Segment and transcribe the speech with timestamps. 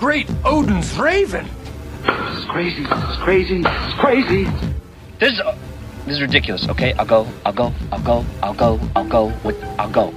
[0.00, 1.46] great Odin's raven.
[2.06, 2.84] This is crazy.
[2.84, 3.62] This is crazy.
[3.62, 4.44] This is crazy.
[5.18, 5.54] This is, uh,
[6.06, 6.66] this is ridiculous.
[6.70, 7.28] Okay, I'll go.
[7.44, 7.74] I'll go.
[7.92, 8.24] I'll go.
[8.42, 8.80] I'll go.
[8.96, 9.26] I'll go.
[9.44, 10.10] With I'll go.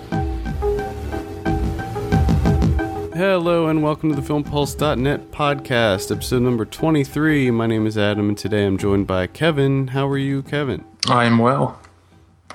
[3.13, 7.51] Hello and welcome to the FilmPulse.net podcast, episode number 23.
[7.51, 9.89] My name is Adam and today I'm joined by Kevin.
[9.89, 10.85] How are you, Kevin?
[11.09, 11.81] I am well.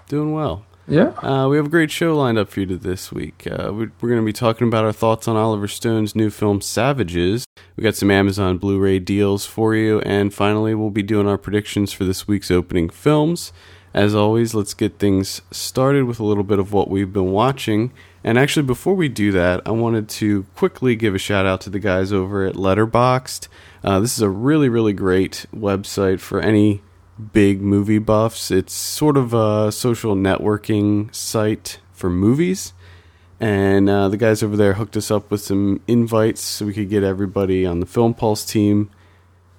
[0.09, 0.65] Doing well.
[0.89, 1.09] Yeah.
[1.23, 3.46] Uh, we have a great show lined up for you this week.
[3.46, 6.62] Uh, we're we're going to be talking about our thoughts on Oliver Stone's new film,
[6.62, 7.45] Savages.
[7.76, 11.36] We got some Amazon Blu ray deals for you, and finally, we'll be doing our
[11.36, 13.53] predictions for this week's opening films.
[13.93, 17.93] As always, let's get things started with a little bit of what we've been watching.
[18.25, 21.71] And actually, before we do that, I wanted to quickly give a shout out to
[21.71, 23.49] the guys over at Letterboxd.
[23.85, 26.82] Uh, this is a really, really great website for any
[27.18, 28.50] big movie buffs.
[28.50, 32.72] It's sort of a social networking site for movies.
[33.41, 36.91] And uh, the guys over there hooked us up with some invites so we could
[36.91, 38.91] get everybody on the Film Pulse team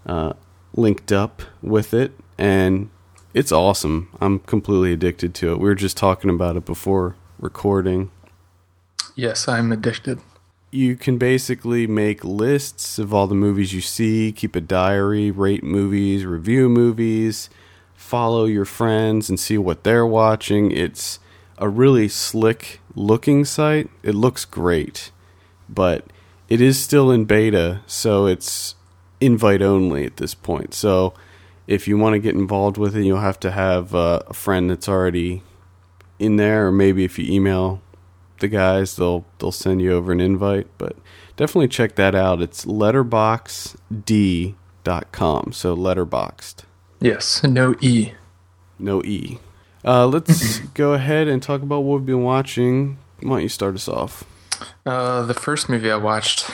[0.06, 0.34] uh,
[0.74, 2.12] linked up with it.
[2.38, 2.90] And
[3.34, 4.10] it's awesome.
[4.20, 5.60] I'm completely addicted to it.
[5.60, 8.12] We were just talking about it before recording.
[9.16, 10.20] Yes, I'm addicted.
[10.72, 15.64] You can basically make lists of all the movies you see, keep a diary, rate
[15.64, 17.50] movies, review movies,
[17.96, 20.72] follow your friends and see what they're watching.
[20.72, 21.20] It's
[21.58, 23.90] a really slick looking site.
[24.04, 25.12] It looks great,
[25.68, 26.06] but
[26.48, 28.76] it is still in beta, so it's
[29.20, 30.76] invite only at this point.
[30.76, 31.16] So
[31.66, 34.70] if you want to get involved with it, you'll have to have uh, a friend
[34.70, 35.42] that's already
[36.20, 37.82] in there, or maybe if you email
[38.40, 40.68] the guys, they'll they'll send you over an invite.
[40.78, 40.96] But
[41.38, 42.42] definitely check that out.
[42.42, 45.52] It's letterboxd.com.
[45.54, 46.56] So letterboxed,
[47.00, 48.14] Yes, no E.
[48.78, 49.40] no e.
[49.86, 52.98] Uh, let's go ahead and talk about what we've been watching.
[53.22, 54.24] Why don't you start us off?
[54.86, 56.50] Uh, the first movie I watched,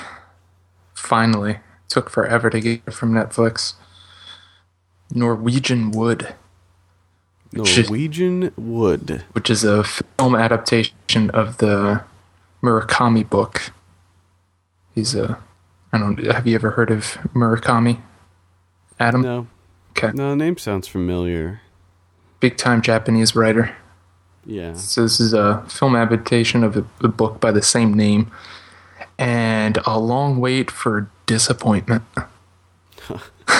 [0.94, 3.74] finally, took forever to get from Netflix.
[5.14, 6.34] Norwegian Wood,
[7.56, 9.24] Norwegian Wood.
[9.34, 12.04] which is a film adaptation of the
[12.62, 13.72] Murakami book.
[14.94, 15.38] He's a,
[15.94, 16.18] I don't.
[16.26, 18.02] Have you ever heard of Murakami?
[19.00, 19.22] Adam.
[19.22, 19.48] No,
[19.92, 20.12] Okay.
[20.14, 21.62] no, the name sounds familiar.
[22.40, 23.76] Big time Japanese writer.
[24.46, 28.30] Yeah, So this is a film adaptation of a, a book by the same name,
[29.18, 32.04] and a long wait for disappointment.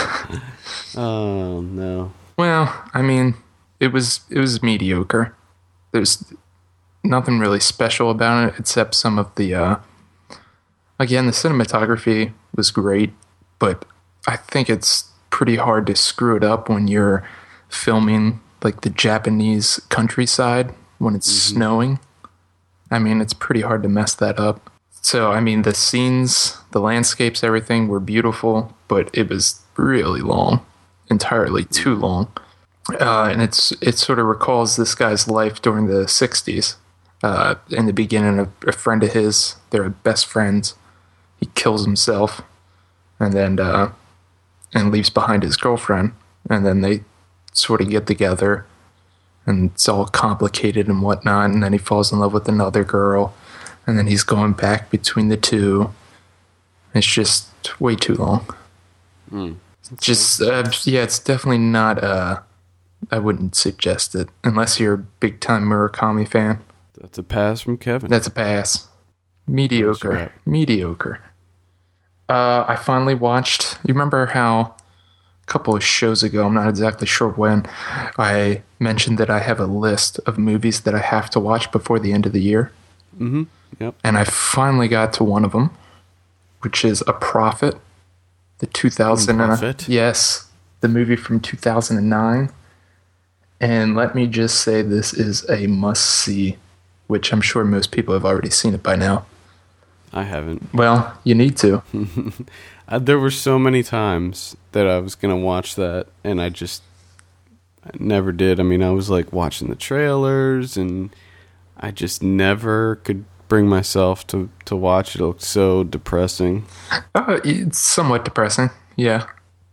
[0.96, 3.36] oh no, Well, I mean,
[3.86, 5.36] it was it was mediocre.
[5.92, 6.34] There's
[7.04, 9.54] nothing really special about it except some of the.
[9.56, 9.76] Uh,
[11.00, 13.14] again, the cinematography was great,
[13.60, 13.86] but
[14.28, 17.28] I think it's pretty hard to screw it up when you're
[17.70, 22.00] filming like the Japanese countryside when it's snowing.
[22.90, 24.72] I mean, it's pretty hard to mess that up.
[25.02, 30.66] So, I mean, the scenes, the landscapes, everything were beautiful, but it was really long,
[31.10, 32.32] entirely too long.
[32.94, 36.76] Uh, and it's it sort of recalls this guy's life during the '60s.
[37.24, 40.76] Uh, in the beginning, a, a friend of his, they're best friends.
[41.40, 42.42] He kills himself,
[43.20, 43.92] and then uh,
[44.74, 46.14] and leaves behind his girlfriend,
[46.50, 47.04] and then they
[47.54, 48.66] sort of get together,
[49.48, 51.50] and it's all complicated and whatnot.
[51.50, 53.34] And then he falls in love with another girl,
[53.88, 55.92] and then he's going back between the two.
[56.94, 57.50] It's just
[57.82, 58.46] way too long.
[60.00, 62.04] Just uh, yeah, it's definitely not.
[62.04, 62.42] Uh,
[63.12, 66.60] I wouldn't suggest it unless you're a big time Murakami fan.
[67.00, 68.10] that's a pass from Kevin.
[68.10, 68.88] That's a pass.
[69.48, 70.32] Mediocre.
[70.46, 71.22] Mediocre.
[72.28, 73.78] Uh, I finally watched.
[73.86, 74.60] You remember how
[75.44, 77.68] a couple of shows ago, I'm not exactly sure when,
[78.18, 82.00] I mentioned that I have a list of movies that I have to watch before
[82.00, 82.72] the end of the year?
[83.20, 83.46] Mhm.
[83.80, 83.94] yep.
[84.04, 85.70] And I finally got to one of them,
[86.62, 87.76] which is A Prophet,
[88.58, 89.88] the 2000 Prophet?
[89.88, 90.50] yes,
[90.82, 92.50] the movie from 2009.
[93.66, 96.58] And let me just say this is a must see,
[97.08, 99.26] which I'm sure most people have already seen it by now.
[100.14, 100.72] I haven't.
[100.72, 101.82] Well, you need to.
[102.88, 106.84] Uh, there were so many times that I was gonna watch that, and I just
[107.84, 108.60] I never did.
[108.60, 111.10] I mean, I was like watching the trailers, and
[111.78, 115.22] I just never could bring myself to to watch it.
[115.22, 116.68] It looked so depressing.
[117.16, 119.26] Uh, it's somewhat depressing, yeah.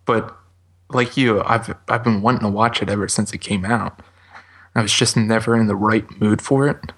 [0.06, 0.34] But
[0.94, 4.00] like you, I've I've been wanting to watch it ever since it came out.
[4.74, 6.92] I was just never in the right mood for it.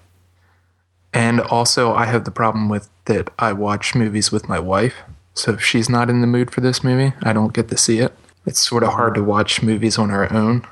[1.13, 4.95] And also, I have the problem with that I watch movies with my wife.
[5.33, 7.99] So if she's not in the mood for this movie, I don't get to see
[7.99, 8.13] it.
[8.45, 10.65] It's sort of hard to watch movies on our own.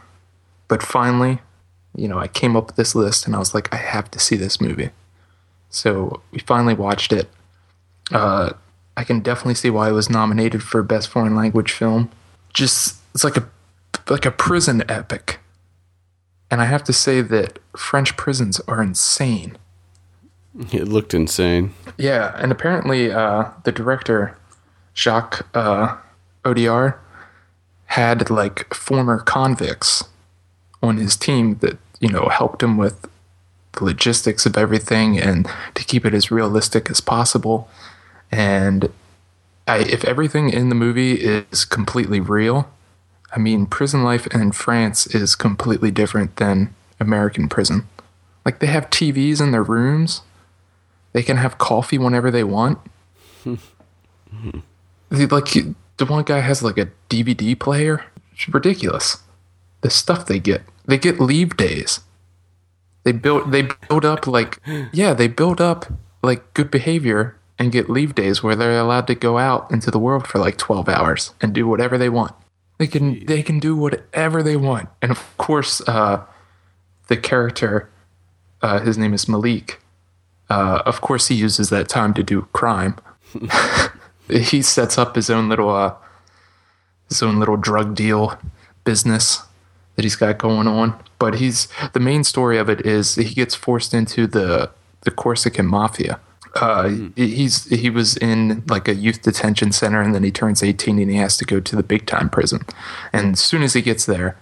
[0.67, 1.39] But finally,
[1.95, 4.19] you know, I came up with this list and I was like, I have to
[4.19, 4.89] see this movie.
[5.69, 7.29] So we finally watched it.
[8.11, 8.51] Uh,
[8.95, 12.11] I can definitely see why it was nominated for best foreign language film.
[12.53, 13.47] Just it's like a
[14.09, 15.39] like a prison epic.
[16.51, 19.57] And I have to say that French prisons are insane.
[20.71, 21.73] It looked insane.
[21.97, 24.37] Yeah, and apparently uh, the director
[24.93, 25.97] Jacques uh,
[26.45, 26.95] Audiard
[27.85, 30.03] had like former convicts
[30.83, 33.07] on his team that you know helped him with
[33.73, 37.67] the logistics of everything and to keep it as realistic as possible.
[38.31, 38.91] And
[39.67, 42.69] I, if everything in the movie is completely real,
[43.35, 47.87] I mean, prison life in France is completely different than American prison.
[48.45, 50.21] Like they have TVs in their rooms.
[51.13, 52.79] They can have coffee whenever they want.
[55.11, 55.53] Like
[55.97, 58.05] the one guy has like a DVD player.
[58.33, 59.21] It's ridiculous.
[59.81, 60.63] The stuff they get.
[60.85, 61.99] They get leave days.
[63.03, 64.59] They build they build up like
[64.91, 65.85] yeah, they build up
[66.23, 69.99] like good behavior and get leave days where they're allowed to go out into the
[69.99, 72.33] world for like 12 hours and do whatever they want.
[72.83, 74.89] They can they can do whatever they want.
[75.01, 76.25] And of course uh
[77.07, 77.89] the character
[78.61, 79.79] uh his name is Malik.
[80.49, 82.97] Uh of course he uses that time to do crime.
[84.27, 85.95] he sets up his own little uh
[87.07, 88.37] his own little drug deal
[88.83, 89.43] business
[89.95, 90.99] that he's got going on.
[91.19, 94.71] But he's the main story of it is he gets forced into the
[95.03, 96.19] the Corsican mafia.
[96.55, 100.99] Uh, he's he was in like a youth detention center, and then he turns eighteen,
[100.99, 102.61] and he has to go to the big time prison.
[103.11, 104.37] And as soon as he gets there,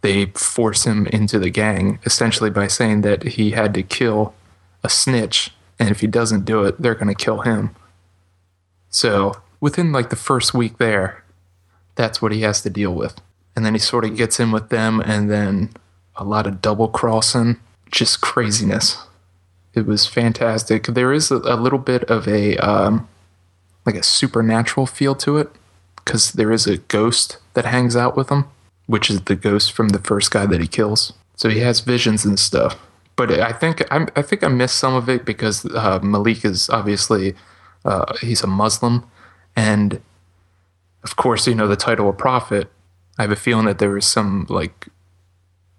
[0.00, 4.34] they force him into the gang, essentially by saying that he had to kill
[4.82, 7.76] a snitch, and if he doesn't do it, they're going to kill him.
[8.88, 11.22] So within like the first week there,
[11.94, 13.20] that's what he has to deal with.
[13.54, 15.70] And then he sort of gets in with them, and then
[16.16, 17.60] a lot of double crossing,
[17.90, 18.96] just craziness.
[19.74, 20.86] It was fantastic.
[20.86, 23.08] There is a, a little bit of a um,
[23.86, 25.50] like a supernatural feel to it
[25.96, 28.46] because there is a ghost that hangs out with him,
[28.86, 31.12] which is the ghost from the first guy that he kills.
[31.36, 32.78] So he has visions and stuff.
[33.16, 36.68] But I think I, I think I missed some of it because uh, Malik is
[36.70, 37.34] obviously
[37.84, 39.04] uh, he's a Muslim,
[39.54, 40.00] and
[41.02, 42.70] of course you know the title of prophet.
[43.18, 44.88] I have a feeling that there was some like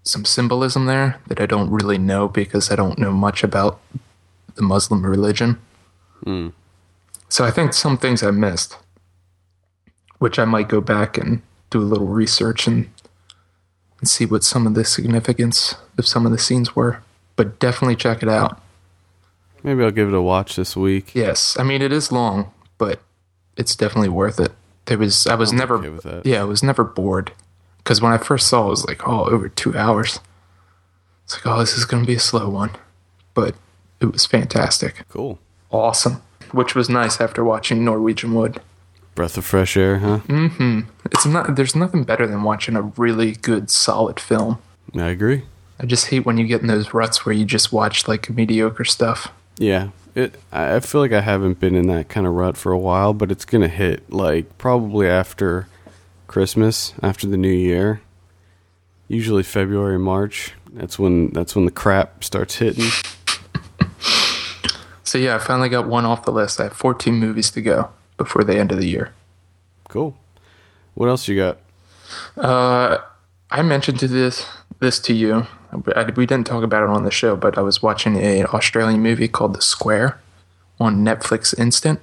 [0.04, 3.80] some symbolism there that I don't really know because I don't know much about
[4.54, 5.58] the Muslim religion.
[6.22, 6.48] Hmm.
[7.28, 8.76] So I think some things I missed,
[10.18, 12.90] which I might go back and do a little research and,
[13.98, 17.02] and see what some of the significance of some of the scenes were.
[17.36, 18.60] But definitely check it out.
[19.64, 21.14] Maybe I'll give it a watch this week.
[21.14, 23.00] Yes, I mean it is long, but
[23.56, 24.52] it's definitely worth it.
[24.84, 27.32] There was I was I'm never okay yeah I was never bored
[27.84, 30.18] because when I first saw it, it was like oh over two hours.
[31.24, 32.70] It's like oh this is gonna be a slow one,
[33.34, 33.54] but
[34.00, 35.38] it was fantastic, Cool.
[35.70, 36.22] awesome,
[36.52, 38.60] which was nice after watching Norwegian Wood.
[39.14, 40.20] Breath of fresh air, huh?
[40.26, 40.80] Mm hmm.
[41.06, 44.58] It's not there's nothing better than watching a really good solid film.
[44.96, 45.42] I agree.
[45.78, 48.84] I just hate when you get in those ruts where you just watch like mediocre
[48.84, 49.32] stuff.
[49.58, 49.88] Yeah.
[50.14, 52.78] It I I feel like I haven't been in that kind of rut for a
[52.78, 55.66] while, but it's gonna hit like probably after
[56.34, 58.00] Christmas, after the new year.
[59.06, 60.52] Usually February, March.
[60.72, 62.90] That's when that's when the crap starts hitting.
[65.04, 66.58] So yeah, I finally got one off the list.
[66.58, 69.14] I have 14 movies to go before the end of the year.
[69.88, 70.16] Cool.
[70.94, 71.58] What else you got?
[72.36, 72.98] Uh,
[73.52, 74.44] I mentioned to this
[74.80, 75.46] this to you.
[75.94, 79.02] I, we didn't talk about it on the show, but I was watching an Australian
[79.02, 80.20] movie called The Square
[80.80, 82.00] on Netflix Instant,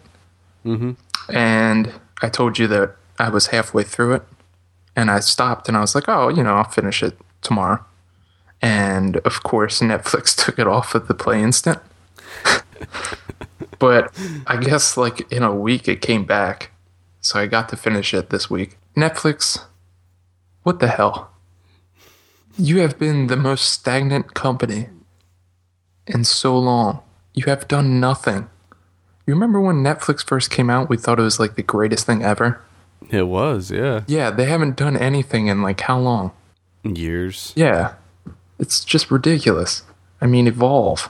[0.66, 0.92] mm-hmm.
[1.36, 4.24] and I told you that I was halfway through it,
[4.96, 7.86] and I stopped and I was like, oh, you know, I'll finish it tomorrow.
[8.62, 11.80] And of course, Netflix took it off at the Play Instant.
[13.80, 14.12] but
[14.48, 16.72] I guess like in a week it came back,
[17.22, 18.78] so I got to finish it this week.
[18.98, 19.66] Netflix,
[20.64, 21.32] what the hell?
[22.58, 24.90] You have been the most stagnant company
[26.08, 27.02] in so long.
[27.34, 28.50] You have done nothing.
[29.26, 30.90] You remember when Netflix first came out?
[30.90, 32.62] We thought it was like the greatest thing ever.
[33.10, 34.04] It was, yeah.
[34.08, 36.32] Yeah, they haven't done anything in like how long?
[36.84, 37.52] Years.
[37.56, 37.94] Yeah.
[38.60, 39.84] It's just ridiculous.
[40.22, 41.10] I mean, evolve.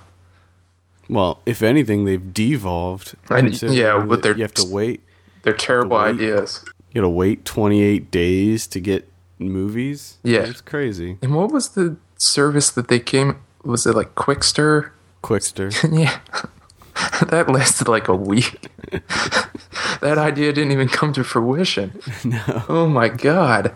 [1.09, 3.15] Well, if anything, they've devolved.
[3.29, 5.01] I- yeah, but they're- you have to wait.
[5.43, 6.15] They're terrible Wait.
[6.15, 6.63] ideas.
[6.91, 10.17] You got to wait 28 days to get movies.
[10.23, 10.41] Yeah.
[10.41, 11.17] it's crazy.
[11.21, 13.37] And what was the service that they came?
[13.63, 14.91] Was it like Qwikster?
[15.23, 15.71] Qwikster.
[15.99, 16.19] Yeah.
[17.27, 18.67] that lasted like a week.
[20.01, 21.99] that idea didn't even come to fruition.
[22.23, 22.63] No.
[22.69, 23.75] Oh my god.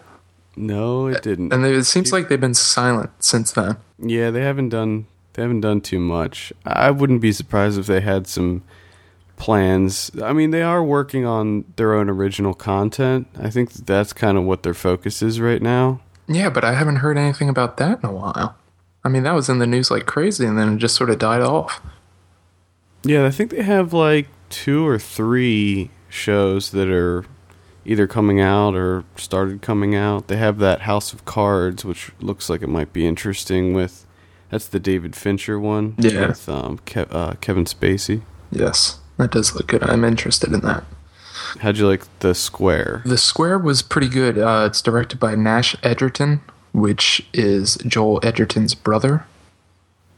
[0.55, 1.51] no, it didn't.
[1.51, 3.77] And they, it seems like they've been silent since then.
[3.99, 6.53] Yeah, they haven't done they haven't done too much.
[6.65, 8.63] I wouldn't be surprised if they had some
[9.35, 10.09] plans.
[10.23, 13.27] I mean, they are working on their own original content.
[13.37, 15.99] I think that's kind of what their focus is right now.
[16.27, 18.55] Yeah, but I haven't heard anything about that in a while.
[19.03, 21.19] I mean, that was in the news like crazy, and then it just sort of
[21.19, 21.81] died off.
[23.05, 27.25] Yeah, I think they have like two or three shows that are
[27.85, 30.27] either coming out or started coming out.
[30.27, 33.73] They have that House of Cards, which looks like it might be interesting.
[33.73, 34.05] With
[34.49, 35.95] that's the David Fincher one.
[35.97, 36.27] Yeah.
[36.27, 38.21] with um, Ke- uh, Kevin Spacey.
[38.51, 39.83] Yes, that does look good.
[39.83, 40.83] I'm interested in that.
[41.59, 43.03] How'd you like the Square?
[43.05, 44.37] The Square was pretty good.
[44.37, 46.41] Uh, it's directed by Nash Edgerton,
[46.73, 49.25] which is Joel Edgerton's brother.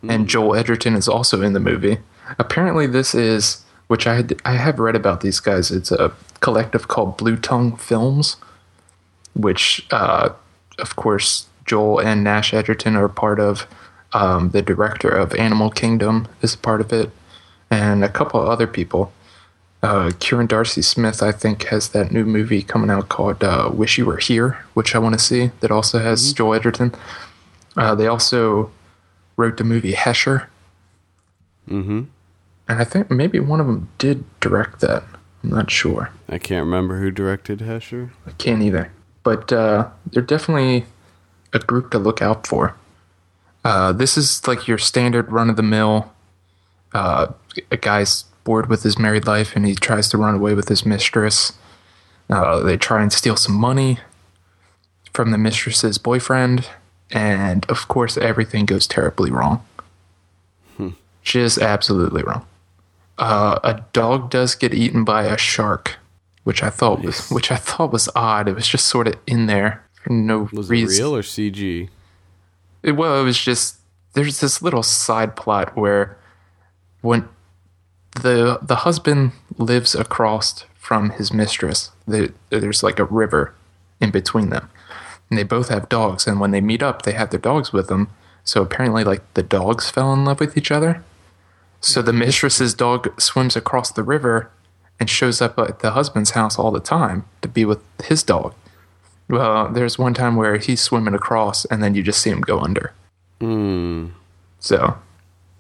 [0.08, 1.98] And Joel Edgerton is also in the movie.
[2.40, 6.88] Apparently, this is, which I, had, I have read about these guys, it's a collective
[6.88, 8.38] called Blue Tongue Films,
[9.34, 10.30] which, uh,
[10.80, 13.68] of course, Joel and Nash Edgerton are part of.
[14.14, 17.10] Um, the director of Animal Kingdom is part of it,
[17.70, 19.12] and a couple of other people
[19.84, 23.98] uh, Kieran Darcy Smith, I think, has that new movie coming out called uh, Wish
[23.98, 26.94] You Were Here, which I want to see, that also has Joel Edgerton.
[27.76, 28.72] Uh, they also
[29.36, 30.48] wrote the movie Hesher.
[31.70, 32.04] Mm-hmm.
[32.68, 35.04] And I think maybe one of them did direct that.
[35.44, 36.12] I'm not sure.
[36.28, 38.12] I can't remember who directed Hesher.
[38.26, 38.92] I can't either.
[39.24, 40.86] But uh, they're definitely
[41.54, 42.76] a group to look out for.
[43.64, 46.14] Uh, this is like your standard run of the mill.
[46.94, 47.28] Uh,
[47.72, 50.86] a guy's bored with his married life and he tries to run away with his
[50.86, 51.54] mistress.
[52.30, 54.00] Uh, they try and steal some money
[55.14, 56.68] from the mistress's boyfriend.
[57.12, 59.66] And of course, everything goes terribly wrong.
[61.24, 62.46] Just absolutely wrong.
[63.18, 65.96] Uh, a dog does get eaten by a shark,
[66.44, 68.48] which I thought was which I thought was odd.
[68.48, 70.96] It was just sort of in there for no Was reason.
[70.96, 71.90] it real or CG?
[72.84, 73.78] It, well, it was just
[74.14, 76.18] there's this little side plot where
[77.02, 77.28] when
[78.22, 83.54] the the husband lives across from his mistress, the, there's like a river
[84.00, 84.70] in between them,
[85.30, 86.28] and they both have dogs.
[86.28, 88.10] And when they meet up, they have their dogs with them.
[88.44, 91.04] So apparently, like the dogs fell in love with each other.
[91.82, 94.52] So the mistress's dog swims across the river
[95.00, 98.54] and shows up at the husband's house all the time to be with his dog.
[99.30, 102.60] Well, there's one time where he's swimming across and then you just see him go
[102.60, 102.94] under.
[103.40, 104.08] Hmm.
[104.60, 104.98] So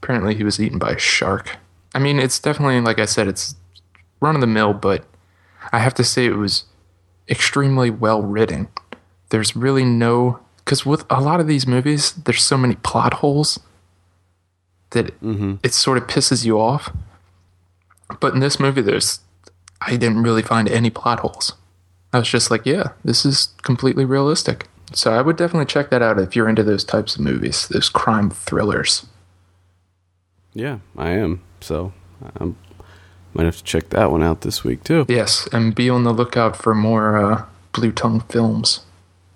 [0.01, 1.57] apparently he was eaten by a shark.
[1.93, 3.55] I mean, it's definitely, like I said, it's
[4.19, 5.05] run of the mill, but
[5.71, 6.63] I have to say it was
[7.29, 8.67] extremely well written.
[9.29, 10.39] There's really no.
[10.57, 13.59] Because with a lot of these movies, there's so many plot holes
[14.91, 15.13] that
[15.63, 16.91] it sort of pisses you off.
[18.19, 19.19] But in this movie, there's.
[19.79, 21.53] I didn't really find any plot holes.
[22.11, 24.67] I was just like, yeah, this is completely realistic.
[24.93, 27.89] So I would definitely check that out if you're into those types of movies, those
[27.89, 29.05] crime thrillers.
[30.53, 31.41] Yeah, I am.
[31.61, 31.93] So
[32.39, 32.53] I
[33.33, 35.05] might have to check that one out this week too.
[35.07, 38.81] Yes, and be on the lookout for more uh, Blue Tongue films.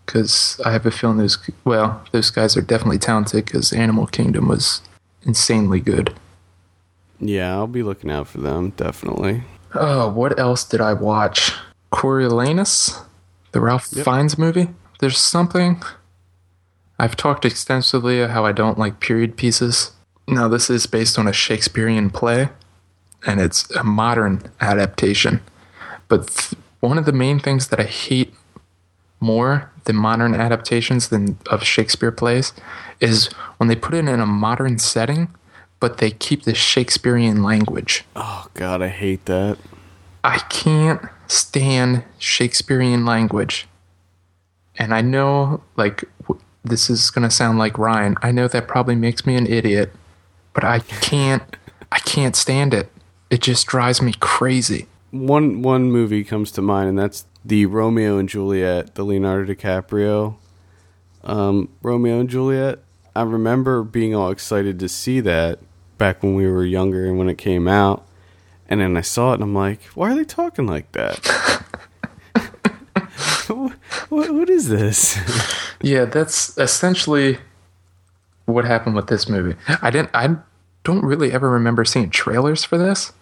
[0.06, 4.48] Because I have a feeling those, well, those guys are definitely talented because Animal Kingdom
[4.48, 4.82] was
[5.24, 6.16] insanely good.
[7.20, 9.44] Yeah, I'll be looking out for them definitely.
[9.74, 11.54] Oh, what else did I watch?
[11.92, 13.04] Coriolanus,
[13.52, 14.70] the Ralph Fiennes movie.
[15.00, 15.82] There's something.
[17.00, 19.92] I've talked extensively how I don't like period pieces.
[20.28, 22.50] Now, this is based on a Shakespearean play,
[23.26, 25.42] and it's a modern adaptation.
[26.08, 28.34] But th- one of the main things that I hate
[29.22, 32.54] more than modern adaptations than of Shakespeare plays
[33.00, 35.30] is when they put it in a modern setting,
[35.80, 38.04] but they keep the Shakespearean language.
[38.16, 39.58] Oh god, I hate that.
[40.24, 43.68] I can't stand Shakespearean language.
[44.78, 48.16] And I know, like, w- this is going to sound like Ryan.
[48.22, 49.92] I know that probably makes me an idiot,
[50.54, 51.44] but I can't,
[51.92, 52.92] I can't stand it.
[53.30, 54.88] It just drives me crazy.
[55.12, 60.36] One one movie comes to mind, and that's the Romeo and Juliet, the Leonardo DiCaprio.
[61.24, 62.80] Um, Romeo and Juliet.
[63.16, 65.60] I remember being all excited to see that
[65.98, 68.06] back when we were younger and when it came out.
[68.70, 71.66] And then I saw it and I'm like, why are they talking like that?
[73.48, 73.74] what,
[74.10, 75.18] what, what is this?
[75.84, 77.40] Yeah, that's essentially
[78.46, 79.56] what happened with this movie.
[79.82, 80.36] I didn't, I
[80.84, 83.14] don't really ever remember seeing trailers for this.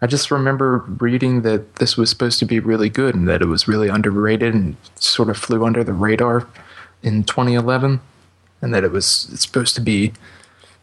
[0.00, 3.46] I just remember reading that this was supposed to be really good and that it
[3.46, 6.46] was really underrated and sort of flew under the radar
[7.02, 8.00] in 2011,
[8.62, 10.12] and that it was supposed to be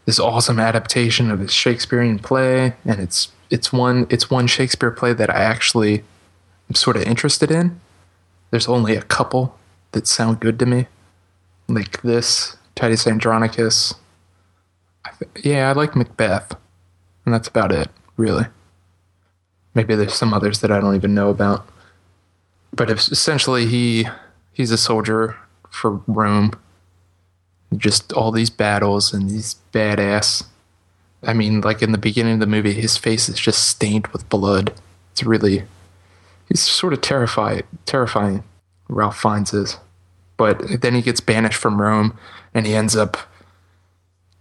[0.05, 5.13] this awesome adaptation of a Shakespearean play, and it's it's one it's one Shakespeare play
[5.13, 6.03] that I actually
[6.69, 7.79] am sort of interested in.
[8.51, 9.57] There's only a couple
[9.91, 10.87] that sound good to me,
[11.67, 13.95] like this Titus Andronicus.
[15.05, 16.55] I th- yeah, I like Macbeth,
[17.25, 18.45] and that's about it, really.
[19.75, 21.67] Maybe there's some others that I don't even know about.
[22.73, 24.07] But essentially, he
[24.51, 25.37] he's a soldier
[25.69, 26.53] for Rome.
[27.75, 30.45] Just all these battles and these badass.
[31.23, 34.29] I mean, like in the beginning of the movie, his face is just stained with
[34.29, 34.73] blood.
[35.11, 35.63] It's really,
[36.47, 38.43] he's sort of terrified, terrifying.
[38.87, 39.77] Ralph Fiennes is,
[40.37, 42.17] but then he gets banished from Rome,
[42.53, 43.17] and he ends up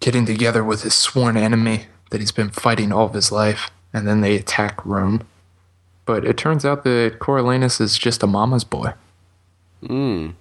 [0.01, 4.07] getting together with his sworn enemy that he's been fighting all of his life, and
[4.07, 5.23] then they attack Rome.
[6.05, 8.93] But it turns out that Coriolanus is just a mama's boy.
[9.83, 10.35] Mm.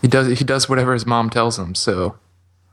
[0.00, 1.74] He does he does whatever his mom tells him.
[1.74, 2.16] So,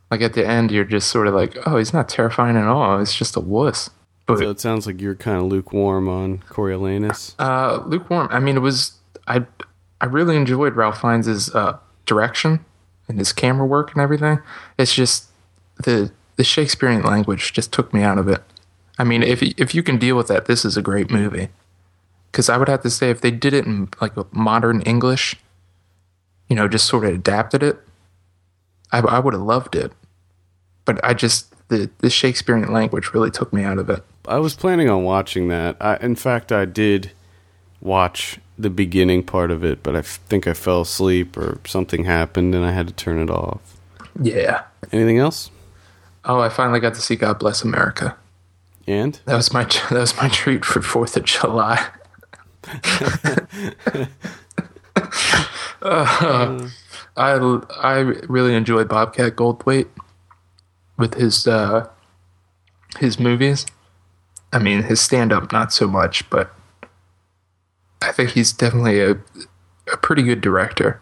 [0.09, 3.01] like at the end, you're just sort of like, oh, he's not terrifying at all.
[3.01, 3.89] It's just a wuss.
[4.27, 7.35] But So it sounds like you're kind of lukewarm on Coriolanus.
[7.39, 8.27] uh, lukewarm.
[8.31, 8.93] I mean, it was
[9.27, 9.45] I
[9.99, 12.63] I really enjoyed Ralph Fiennes' uh, direction
[13.07, 14.39] and his camera work and everything.
[14.77, 15.25] It's just
[15.83, 18.41] the the Shakespearean language just took me out of it.
[19.01, 21.49] I mean, if if you can deal with that, this is a great movie.
[22.31, 25.35] Because I would have to say, if they did it in like modern English,
[26.47, 27.79] you know, just sort of adapted it,
[28.91, 29.91] I, I would have loved it.
[30.85, 34.03] But I just the the Shakespearean language really took me out of it.
[34.27, 35.77] I was planning on watching that.
[35.81, 37.11] I, in fact, I did
[37.81, 42.03] watch the beginning part of it, but I f- think I fell asleep or something
[42.03, 43.79] happened and I had to turn it off.
[44.21, 44.65] Yeah.
[44.91, 45.49] Anything else?
[46.23, 48.15] Oh, I finally got to see God Bless America.
[48.91, 51.87] And That was my that was my treat for Fourth of July.
[55.81, 56.69] Uh,
[57.17, 57.31] I
[57.81, 59.87] I really enjoy Bobcat Goldthwait
[60.97, 61.87] with his uh,
[62.99, 63.65] his movies.
[64.53, 66.53] I mean, his stand up not so much, but
[68.01, 69.17] I think he's definitely a
[69.91, 71.01] a pretty good director.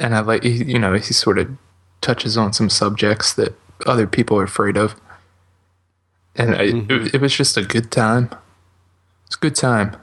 [0.00, 1.50] And I like you know he sort of
[2.00, 3.54] touches on some subjects that
[3.86, 4.96] other people are afraid of.
[6.38, 6.62] And I,
[6.94, 8.30] it, it was just a good time.
[9.26, 9.96] It's a good time.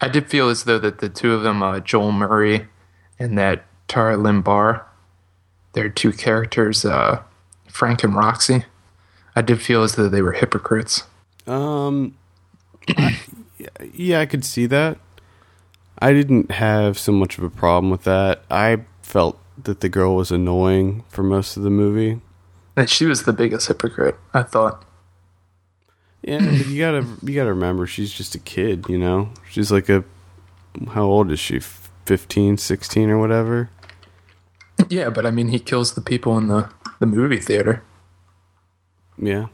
[0.00, 2.68] I did feel as though that the two of them, uh, Joel Murray
[3.18, 4.86] and that Tara Lynne Barr,
[5.72, 7.22] their two characters, uh,
[7.68, 8.64] Frank and Roxy,
[9.34, 11.04] I did feel as though they were hypocrites.
[11.46, 12.14] um,
[12.96, 13.18] I-
[13.92, 14.98] yeah, I could see that.
[15.98, 18.42] I didn't have so much of a problem with that.
[18.50, 22.20] I felt that the girl was annoying for most of the movie.
[22.76, 24.84] And she was the biggest hypocrite, I thought.
[26.22, 29.30] Yeah, but you gotta you gotta remember she's just a kid, you know.
[29.50, 30.04] She's like a
[30.90, 31.60] how old is she?
[31.60, 33.70] 15, 16 or whatever.
[34.88, 37.82] Yeah, but I mean, he kills the people in the, the movie theater.
[39.20, 39.46] Yeah,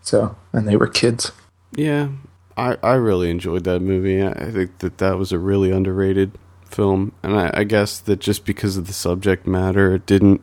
[0.00, 1.30] So, and they were kids.
[1.76, 2.08] yeah.
[2.56, 4.22] I I really enjoyed that movie.
[4.22, 8.44] I think that that was a really underrated film, and I, I guess that just
[8.46, 10.40] because of the subject matter, it didn't.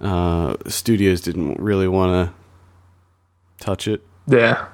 [0.00, 4.02] Uh, studios didn't really want to touch it.
[4.26, 4.66] Yeah.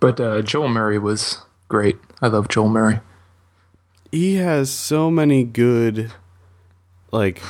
[0.00, 1.98] But uh, Joel Murray was great.
[2.22, 3.00] I love Joel Murray.
[4.12, 6.10] he has so many good
[7.12, 7.40] like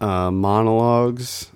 [0.00, 1.50] uh monologues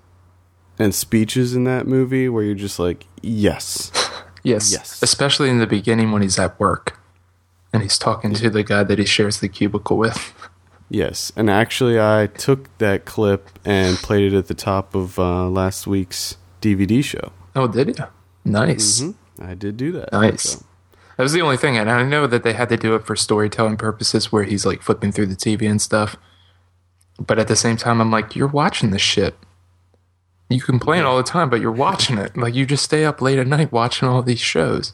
[0.78, 3.90] and speeches in that movie where you're just like yes
[4.44, 4.70] Yes.
[4.72, 5.02] Yes.
[5.02, 6.98] Especially in the beginning when he's at work
[7.72, 10.32] and he's talking to the guy that he shares the cubicle with.
[10.88, 15.48] yes and actually i took that clip and played it at the top of uh
[15.48, 18.04] last week's dvd show Oh, did you?
[18.48, 19.00] Nice.
[19.00, 19.44] Mm-hmm.
[19.50, 20.42] i did do that Nice.
[20.58, 20.64] So,
[21.16, 21.76] That was the only thing.
[21.76, 24.82] And I know that they had to do it for storytelling purposes where he's like
[24.82, 26.16] flipping through the TV and stuff.
[27.20, 29.34] But at the same time, I'm like, you're watching this shit.
[30.48, 32.36] You complain all the time, but you're watching it.
[32.36, 34.92] Like, you just stay up late at night watching all these shows.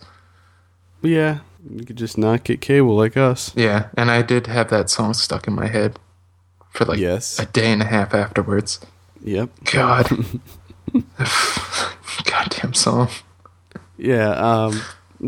[1.02, 1.38] yeah
[1.70, 3.88] you could just not get cable like us Yeah.
[3.96, 5.98] And I did have that song stuck in my head
[6.70, 7.38] for like Yes.
[7.38, 8.80] a day and a half afterwards.
[9.22, 10.06] yep God.
[12.24, 13.08] Goddamn song.
[13.96, 14.80] Yeah um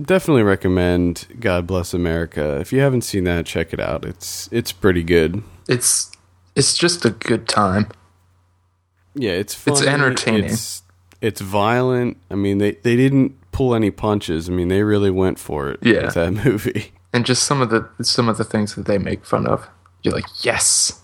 [0.03, 4.73] definitely recommend god bless america if you haven't seen that check it out it's it's
[4.73, 6.11] pretty good It's
[6.55, 7.89] it's just a good time.
[9.15, 10.45] Yeah, it's It's entertaining.
[10.51, 10.83] It's,
[11.21, 12.17] it's violent.
[12.31, 14.49] I mean, they they didn't pull any punches.
[14.49, 15.81] I mean, they really went for it.
[15.83, 16.05] Yeah.
[16.07, 16.93] with that movie.
[17.13, 19.69] And just some of the some of the things that they make fun of.
[20.03, 21.01] You're like, yes,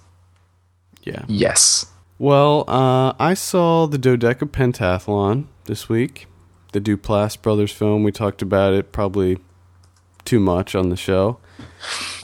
[1.03, 1.25] Yeah.
[1.29, 1.87] yes.
[2.19, 6.27] Well, uh, I saw the Do-Deca-Pentathlon this week,
[6.73, 8.03] the Duplass brothers film.
[8.03, 9.39] We talked about it probably
[10.25, 11.39] too much on the show.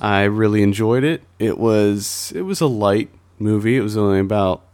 [0.01, 1.23] I really enjoyed it.
[1.39, 3.77] It was it was a light movie.
[3.77, 4.65] It was only about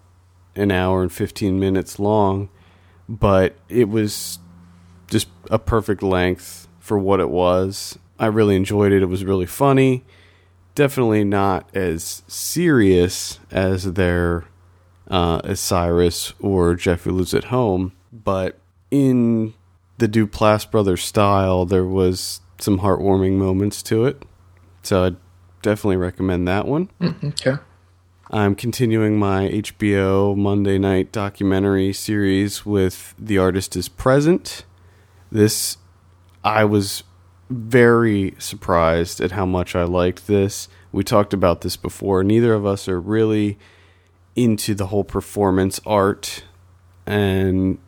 [0.56, 2.48] an hour and 15 minutes long,
[3.08, 4.38] but it was
[5.10, 7.98] just a perfect length for what it was.
[8.18, 9.02] I really enjoyed it.
[9.02, 10.04] It was really funny.
[10.74, 14.44] Definitely not as serious as their
[15.08, 18.58] uh, as Cyrus or Jeff, Who Lives at Home, but
[18.90, 19.54] in
[19.98, 24.22] the Duplass brothers style, there was some heartwarming moments to it.
[24.82, 25.16] So I'd
[25.62, 26.90] definitely recommend that one.
[27.00, 27.62] Mm, okay.
[28.30, 34.64] I'm continuing my HBO Monday night documentary series with The Artist is Present.
[35.30, 35.76] This,
[36.42, 37.04] I was
[37.50, 40.68] very surprised at how much I liked this.
[40.90, 42.24] We talked about this before.
[42.24, 43.58] Neither of us are really
[44.34, 46.44] into the whole performance art,
[47.06, 47.78] and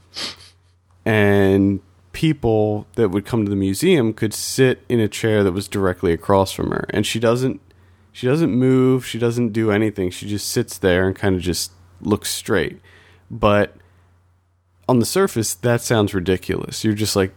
[1.05, 1.81] And
[2.12, 6.12] people that would come to the museum could sit in a chair that was directly
[6.12, 7.61] across from her and she doesn't
[8.14, 10.09] she doesn't move, she doesn't do anything.
[10.09, 12.79] She just sits there and kind of just looks straight.
[13.29, 13.77] But
[14.88, 16.85] on the surface, that sounds ridiculous.
[16.85, 17.35] You're just like,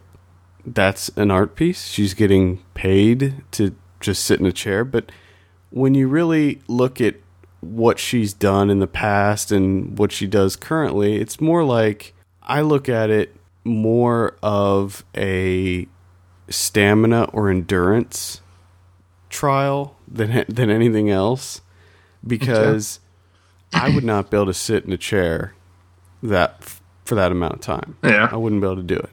[0.64, 1.88] that's an art piece.
[1.88, 4.84] She's getting paid to just sit in a chair.
[4.84, 5.10] But
[5.70, 7.16] when you really look at
[7.58, 12.60] what she's done in the past and what she does currently, it's more like I
[12.60, 15.86] look at it more of a
[16.48, 18.40] stamina or endurance
[19.28, 21.60] trial than than anything else
[22.26, 23.00] because
[23.72, 25.54] I would not be able to sit in a chair
[26.22, 27.96] that for that amount of time.
[28.02, 28.28] Yeah.
[28.30, 29.10] I wouldn't be able to do it.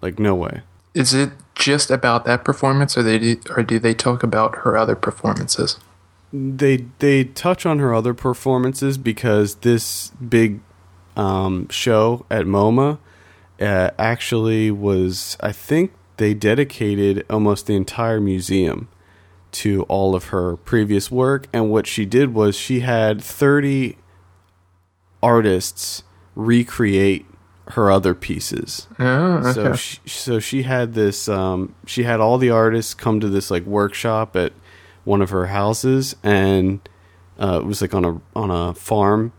[0.00, 0.62] Like no way.
[0.94, 4.76] Is it just about that performance, or they do, or do they talk about her
[4.76, 5.78] other performances?
[6.32, 10.60] They they touch on her other performances because this big
[11.16, 12.98] um, show at MoMA
[13.60, 18.88] uh, actually was I think they dedicated almost the entire museum
[19.50, 21.46] to all of her previous work.
[21.52, 23.96] And what she did was she had 30
[25.22, 26.02] artists
[26.34, 27.26] recreate
[27.68, 28.86] her other pieces.
[28.98, 29.52] Oh, okay.
[29.52, 33.50] So she, so she had this um, she had all the artists come to this
[33.50, 34.52] like workshop at
[35.04, 36.80] one of her houses and
[37.38, 39.32] uh, it was like on a on a farm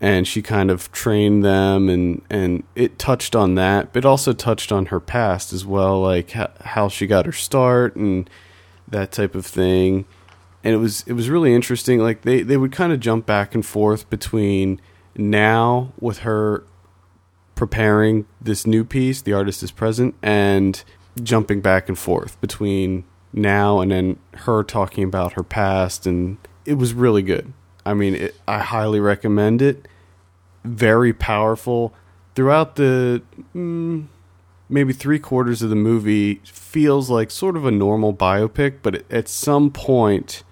[0.00, 4.72] and she kind of trained them and and it touched on that but also touched
[4.72, 8.30] on her past as well like how, she got her start and
[8.90, 10.04] that type of thing.
[10.62, 13.54] And it was it was really interesting like they they would kind of jump back
[13.54, 14.80] and forth between
[15.16, 16.64] now with her
[17.54, 20.82] preparing this new piece the artist is present and
[21.22, 26.36] jumping back and forth between now and then her talking about her past and
[26.66, 27.52] it was really good.
[27.86, 29.88] I mean it, i highly recommend it
[30.64, 31.94] very powerful.
[32.34, 33.22] Throughout the
[33.54, 34.06] mm,
[34.68, 39.28] maybe three quarters of the movie feels like sort of a normal biopic, but at
[39.28, 40.44] some point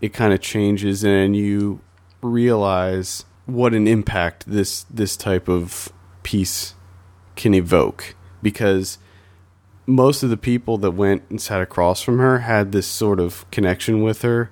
[0.00, 1.80] it kind of changes and you
[2.20, 6.74] realize what an impact this this type of piece
[7.36, 8.14] can evoke.
[8.42, 8.98] Because
[9.86, 13.48] most of the people that went and sat across from her had this sort of
[13.50, 14.50] connection with her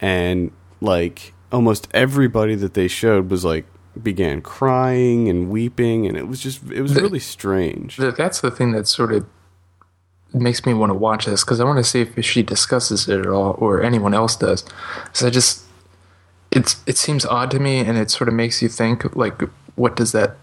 [0.00, 3.66] and like almost everybody that they showed was like
[4.02, 8.72] began crying and weeping and it was just it was really strange That's the thing
[8.72, 9.26] that sort of
[10.32, 13.20] makes me want to watch this because I want to see if she discusses it
[13.20, 14.64] at all or anyone else does.
[15.12, 15.64] So I just
[16.50, 19.40] it's it seems odd to me and it sort of makes you think like
[19.74, 20.36] what does that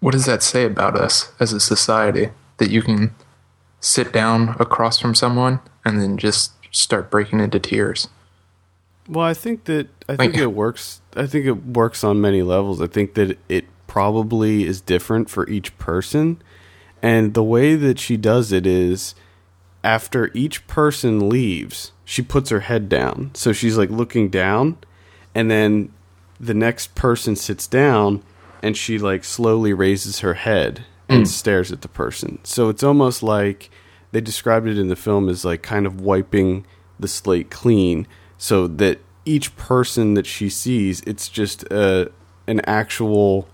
[0.00, 3.14] what does that say about us as a society that you can
[3.80, 8.08] sit down across from someone and then just start breaking into tears.
[9.08, 11.00] Well, I think that I think it works.
[11.14, 12.80] I think it works on many levels.
[12.80, 16.42] I think that it probably is different for each person,
[17.02, 19.14] and the way that she does it is
[19.84, 24.76] after each person leaves, she puts her head down, so she's like looking down,
[25.34, 25.92] and then
[26.40, 28.22] the next person sits down,
[28.62, 31.24] and she like slowly raises her head and hmm.
[31.24, 32.40] stares at the person.
[32.42, 33.70] So it's almost like
[34.10, 36.66] they described it in the film as like kind of wiping
[36.98, 38.06] the slate clean
[38.38, 42.10] so that each person that she sees it's just a,
[42.46, 43.48] an actual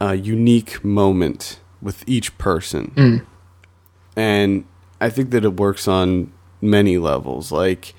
[0.00, 2.92] uh, unique moment with each person.
[4.16, 4.64] And
[5.00, 7.50] i think that it works on many levels.
[7.50, 7.94] Like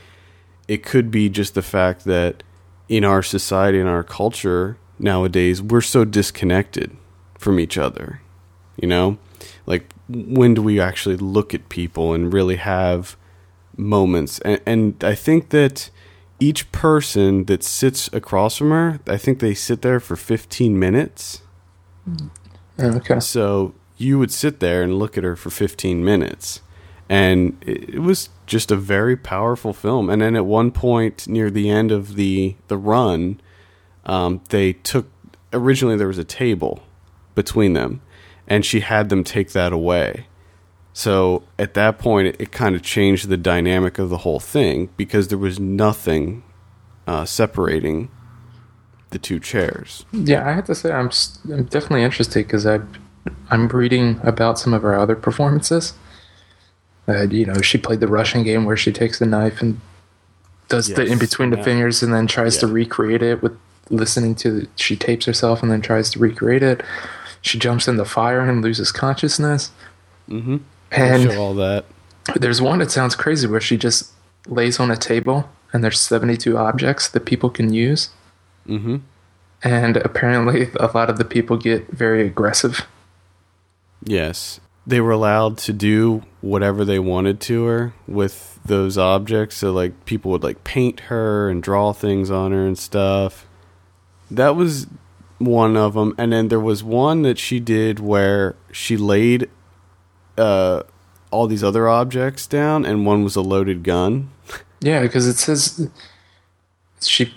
[0.67, 2.43] it could be just the fact that
[2.87, 6.95] in our society and our culture nowadays we're so disconnected
[7.37, 8.21] from each other
[8.77, 9.17] you know?
[9.65, 13.15] Like when do we actually look at people and really have
[13.77, 15.89] moments and, and i think that
[16.39, 21.41] each person that sits across from her i think they sit there for 15 minutes
[22.79, 23.19] Okay.
[23.19, 26.61] so you would sit there and look at her for 15 minutes
[27.09, 30.09] and it, it was just a very powerful film.
[30.09, 33.39] And then at one point near the end of the the run,
[34.05, 35.07] um, they took
[35.51, 36.83] originally there was a table
[37.35, 38.01] between them,
[38.47, 40.27] and she had them take that away.
[40.93, 44.89] So at that point, it, it kind of changed the dynamic of the whole thing
[44.95, 46.43] because there was nothing
[47.07, 48.09] uh, separating
[49.09, 50.05] the two chairs.
[50.11, 51.09] Yeah, I have to say I'm
[51.51, 52.79] I'm definitely interested because I
[53.49, 55.93] I'm reading about some of her other performances.
[57.07, 59.79] Uh, you know, she played the Russian game where she takes the knife and
[60.69, 61.63] does the in between the yeah.
[61.63, 63.57] fingers and then tries to recreate it with
[63.89, 64.61] listening to.
[64.61, 66.81] The, she tapes herself and then tries to recreate it.
[67.41, 69.71] She jumps in the fire and loses consciousness.
[70.29, 70.57] Mm-hmm.
[70.93, 71.85] And show all that.
[72.35, 74.11] there's one that sounds crazy where she just
[74.47, 78.09] lays on a table and there's 72 objects that people can use.
[78.67, 78.97] Mm-hmm.
[79.63, 82.85] And apparently, a lot of the people get very aggressive.
[84.03, 84.59] Yes.
[84.85, 89.57] They were allowed to do whatever they wanted to her with those objects.
[89.57, 93.47] So, like, people would, like, paint her and draw things on her and stuff.
[94.29, 94.87] That was
[95.37, 96.13] one of them.
[96.17, 99.49] And then there was one that she did where she laid
[100.37, 100.83] uh,
[101.31, 104.29] all these other objects down, and one was a loaded gun.
[104.81, 105.89] Yeah, because it says
[107.01, 107.33] she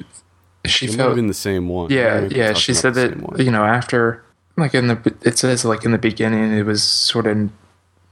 [0.64, 1.90] she It felt have been the same one.
[1.90, 4.22] yeah yeah she said that you know after
[4.56, 7.50] like in the it says like in the beginning it was sort of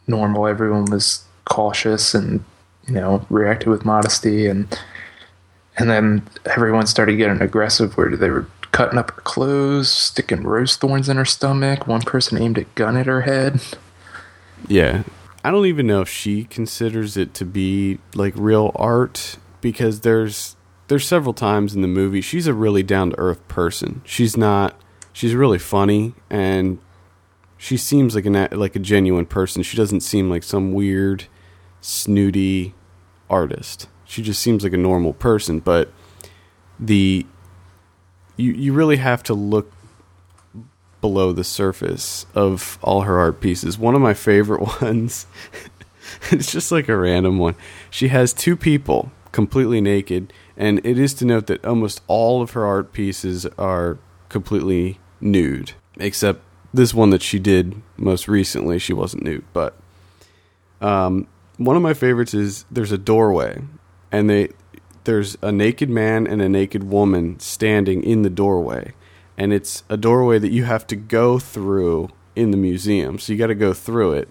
[0.06, 2.44] normal everyone was cautious and
[2.86, 4.78] you know reacted with modesty and
[5.76, 10.76] and then everyone started getting aggressive where they were cutting up her clothes sticking rose
[10.76, 13.60] thorns in her stomach one person aimed a gun at her head
[14.68, 15.04] Yeah.
[15.44, 20.56] I don't even know if she considers it to be like real art because there's
[20.88, 24.00] there's several times in the movie she's a really down to earth person.
[24.04, 24.74] She's not
[25.12, 26.78] she's really funny and
[27.58, 29.62] she seems like an like a genuine person.
[29.62, 31.26] She doesn't seem like some weird
[31.80, 32.74] snooty
[33.28, 33.88] artist.
[34.04, 35.92] She just seems like a normal person, but
[36.80, 37.26] the
[38.36, 39.72] you you really have to look
[41.04, 43.76] below the surface of all her art pieces.
[43.76, 45.26] One of my favorite ones,
[46.30, 47.56] it's just like a random one.
[47.90, 52.52] She has two people completely naked, and it is to note that almost all of
[52.52, 53.98] her art pieces are
[54.30, 56.40] completely nude, except
[56.72, 58.78] this one that she did most recently.
[58.78, 59.76] She wasn't nude, but
[60.80, 61.26] um,
[61.58, 63.60] one of my favorites is there's a doorway,
[64.10, 64.48] and they
[65.04, 68.94] there's a naked man and a naked woman standing in the doorway
[69.36, 73.18] and it's a doorway that you have to go through in the museum.
[73.18, 74.28] So you got to go through it.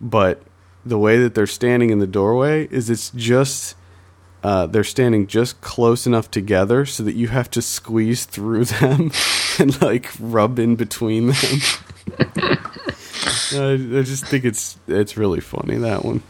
[0.00, 0.42] But
[0.84, 3.76] the way that they're standing in the doorway is it's just
[4.42, 9.10] uh, they're standing just close enough together so that you have to squeeze through them
[9.58, 11.60] and like rub in between them.
[13.52, 16.22] I, I just think it's it's really funny that one.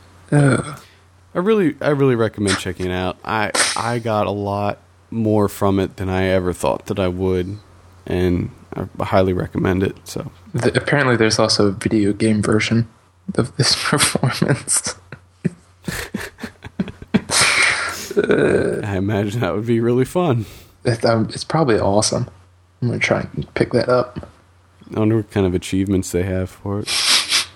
[1.35, 3.19] I really I really recommend checking it out.
[3.25, 4.79] I I got a lot
[5.11, 7.59] more from it than I ever thought that I would,
[8.07, 9.97] and I highly recommend it.
[10.05, 12.89] So The, apparently, there's also a video game version
[13.35, 14.95] of this performance.
[18.17, 20.47] I imagine that would be really fun.
[20.85, 22.29] It, um, it's probably awesome.
[22.83, 24.29] I'm gonna try and pick that up.
[24.95, 27.47] I wonder what kind of achievements they have for it.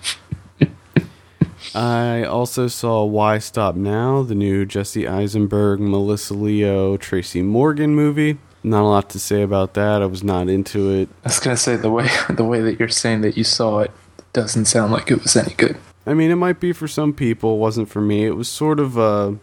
[1.75, 8.37] I also saw Why Stop Now, the new Jesse Eisenberg, Melissa Leo, Tracy Morgan movie.
[8.65, 10.01] Not a lot to say about that.
[10.01, 11.07] I was not into it.
[11.23, 13.91] I was gonna say the way the way that you're saying that you saw it
[14.33, 15.77] doesn't sound like it was any good.
[16.07, 17.55] I mean, it might be for some people.
[17.55, 18.25] It wasn't for me.
[18.25, 19.37] It was sort of a,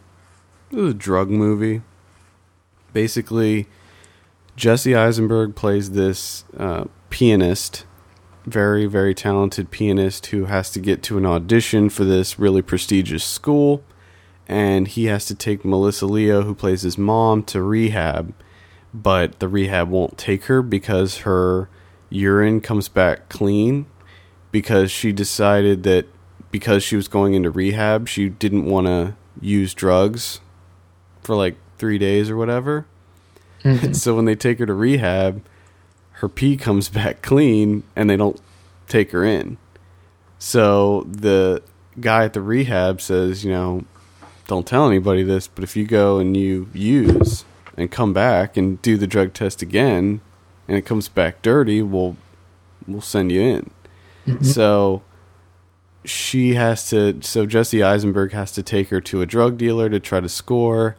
[0.72, 1.82] it was a drug movie.
[2.92, 3.68] Basically,
[4.56, 7.86] Jesse Eisenberg plays this uh, pianist,
[8.44, 13.24] very, very talented pianist who has to get to an audition for this really prestigious
[13.24, 13.84] school.
[14.48, 18.34] And he has to take Melissa Leo, who plays his mom, to rehab.
[18.94, 21.68] But the rehab won't take her because her
[22.10, 23.86] urine comes back clean
[24.50, 26.06] because she decided that
[26.50, 30.40] because she was going into rehab, she didn't want to use drugs
[31.22, 32.86] for like three days or whatever.
[33.64, 33.92] Mm-hmm.
[33.92, 35.42] so when they take her to rehab,
[36.14, 38.40] her pee comes back clean and they don't
[38.88, 39.56] take her in.
[40.38, 41.62] So the
[42.00, 43.84] guy at the rehab says, you know,
[44.48, 47.44] don't tell anybody this, but if you go and you use
[47.76, 50.20] and come back and do the drug test again
[50.68, 52.16] and it comes back dirty, we'll
[52.86, 53.70] we'll send you in.
[54.26, 54.44] Mm-hmm.
[54.44, 55.02] So
[56.04, 60.00] she has to so Jesse Eisenberg has to take her to a drug dealer to
[60.00, 60.96] try to score.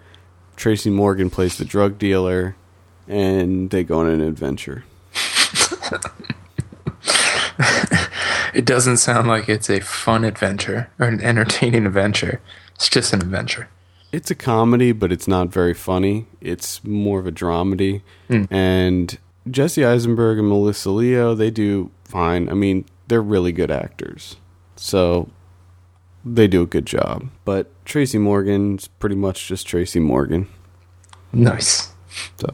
[0.56, 2.56] Tracy Morgan plays the drug dealer
[3.08, 4.84] and they go on an adventure.
[8.54, 12.40] It doesn't sound like it's a fun adventure or an entertaining adventure.
[12.76, 13.68] It's just an adventure.
[14.14, 16.28] It's a comedy, but it's not very funny.
[16.40, 18.04] It's more of a dramedy.
[18.28, 18.44] Hmm.
[18.52, 19.18] And
[19.50, 22.48] Jesse Eisenberg and Melissa Leo, they do fine.
[22.48, 24.38] I mean, they're really good actors.
[24.76, 25.30] So
[26.24, 27.30] they do a good job.
[27.44, 30.48] But Tracy Morgan's pretty much just Tracy Morgan.
[31.34, 31.92] Nice.
[32.40, 32.54] So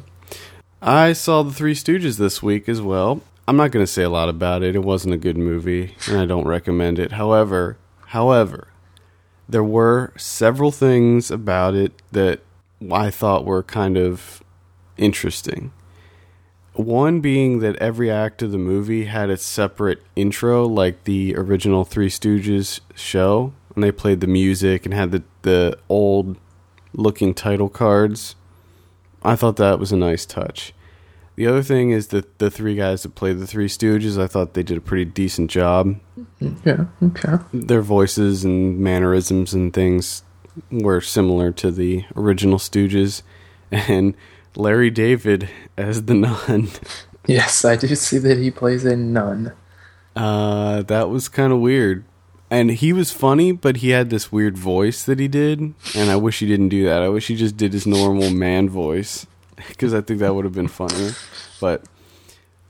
[0.82, 3.22] I saw The Three Stooges this week as well.
[3.50, 4.76] I'm not going to say a lot about it.
[4.76, 7.14] It wasn't a good movie, and I don't recommend it.
[7.14, 8.68] However, however,
[9.50, 12.42] there were several things about it that
[12.92, 14.44] I thought were kind of
[14.96, 15.72] interesting.
[16.74, 21.84] One being that every act of the movie had its separate intro, like the original
[21.84, 26.38] Three Stooges show, and they played the music and had the, the old
[26.94, 28.36] looking title cards.
[29.24, 30.74] I thought that was a nice touch.
[31.40, 34.56] The other thing is that the three guys that played the Three Stooges, I thought
[34.56, 35.96] they did a pretty decent job.
[36.66, 36.88] Yeah.
[37.02, 37.36] Okay.
[37.54, 40.24] Their voices and mannerisms and things
[40.70, 43.22] were similar to the original Stooges.
[43.72, 44.16] And
[44.58, 46.72] Larry David as the nun,
[47.26, 49.54] Yes, I do see that he plays a nun.
[50.18, 52.04] uh, that was kind of weird.
[52.50, 55.74] And he was funny, but he had this weird voice that he did.
[55.96, 57.02] And I wish he didn't do that.
[57.02, 59.26] I wish he just did his normal man voice
[59.68, 61.12] because I think that would have been funnier.
[61.60, 61.84] But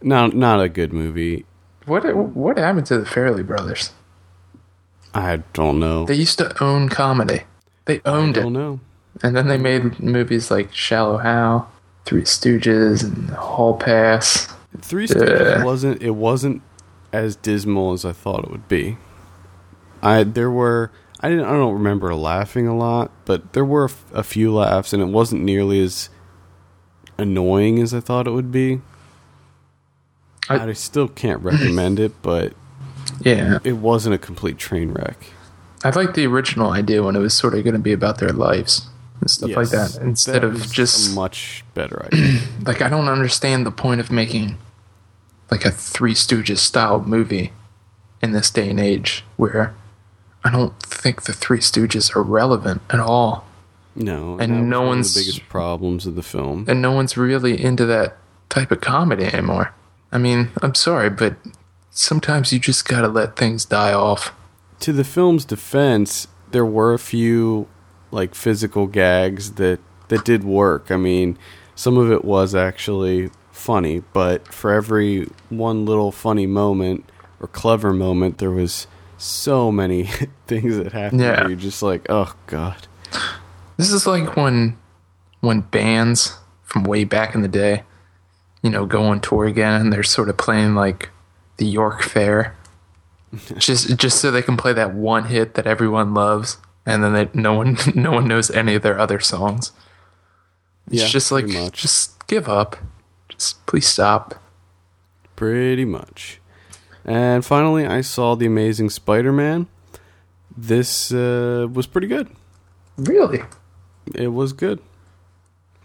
[0.02, 1.46] not not a good movie.
[1.86, 3.92] What what happened to the Farrelly brothers?
[5.14, 6.06] I don't know.
[6.06, 7.42] They used to own comedy.
[7.86, 8.44] They owned I it.
[8.44, 8.80] don't know.
[9.24, 11.70] And then they made movies like Shallow Hal,
[12.06, 14.48] Three Stooges, and Hall Pass.
[14.82, 16.62] Three Stooges wasn't it wasn't
[17.12, 18.98] as dismal as I thought it would be.
[20.02, 24.24] I there were I didn't I don't remember laughing a lot, but there were a
[24.24, 26.10] few laughs, and it wasn't nearly as
[27.22, 28.82] annoying as I thought it would be.
[30.50, 32.54] I, I- still can't recommend it, but
[33.22, 33.60] Yeah.
[33.64, 35.18] it wasn't a complete train wreck.
[35.84, 38.34] I like the original idea when it was sort of going to be about their
[38.34, 38.88] lives
[39.22, 39.96] and stuff like that.
[40.02, 42.42] Instead that of just a much better idea.
[42.66, 44.58] like I don't understand the point of making
[45.50, 47.54] like a Three Stooges style movie
[48.22, 49.74] in this day and age where
[50.44, 53.46] I don't think the Three Stooges are relevant at all.
[53.96, 56.66] No, And no one of one's- the biggest problems of the film.
[56.68, 58.18] And no one's really into that
[58.50, 59.74] type of comedy anymore.
[60.12, 61.36] I mean, I'm sorry, but
[61.92, 64.34] sometimes you just gotta let things die off.
[64.82, 67.68] to the film's defense, there were a few
[68.12, 70.90] like physical gags that that did work.
[70.90, 71.38] I mean,
[71.76, 77.04] some of it was actually funny, but for every one little funny moment
[77.42, 80.04] or clever moment, there was so many
[80.48, 81.22] things that happened.
[81.22, 81.42] Yeah.
[81.42, 82.88] where you're just like, oh god.
[83.80, 84.78] This is like when
[85.40, 87.84] when bands from way back in the day,
[88.62, 91.12] you know, go on tour again and they're sort of playing like
[91.56, 92.58] the York Fair.
[93.58, 97.30] just just so they can play that one hit that everyone loves and then they,
[97.34, 99.72] no one no one knows any of their other songs.
[100.88, 102.76] It's Yeah, just like just give up.
[103.30, 104.44] Just please stop.
[105.38, 106.42] Pretty much.
[107.06, 109.68] And finally, I saw The Amazing Spider Man.
[110.58, 112.28] This uh, was pretty good.
[112.98, 113.42] Really?
[114.16, 114.80] It was good.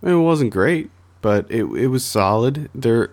[0.03, 0.91] It wasn't great,
[1.23, 2.69] but it it was solid.
[2.75, 3.11] There,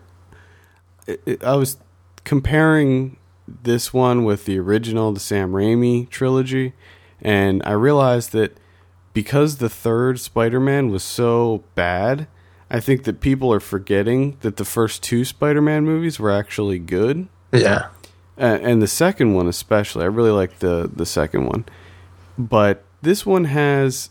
[1.07, 1.77] it, it- I was
[2.23, 3.17] comparing
[3.63, 6.73] this one with the original, the Sam Raimi trilogy,
[7.21, 8.57] and I realized that
[9.13, 12.27] because the third Spider-Man was so bad,
[12.69, 17.27] I think that people are forgetting that the first two Spider-Man movies were actually good.
[17.51, 17.87] Yeah.
[18.37, 21.65] Uh, and the second one especially i really like the the second one
[22.37, 24.09] but this one has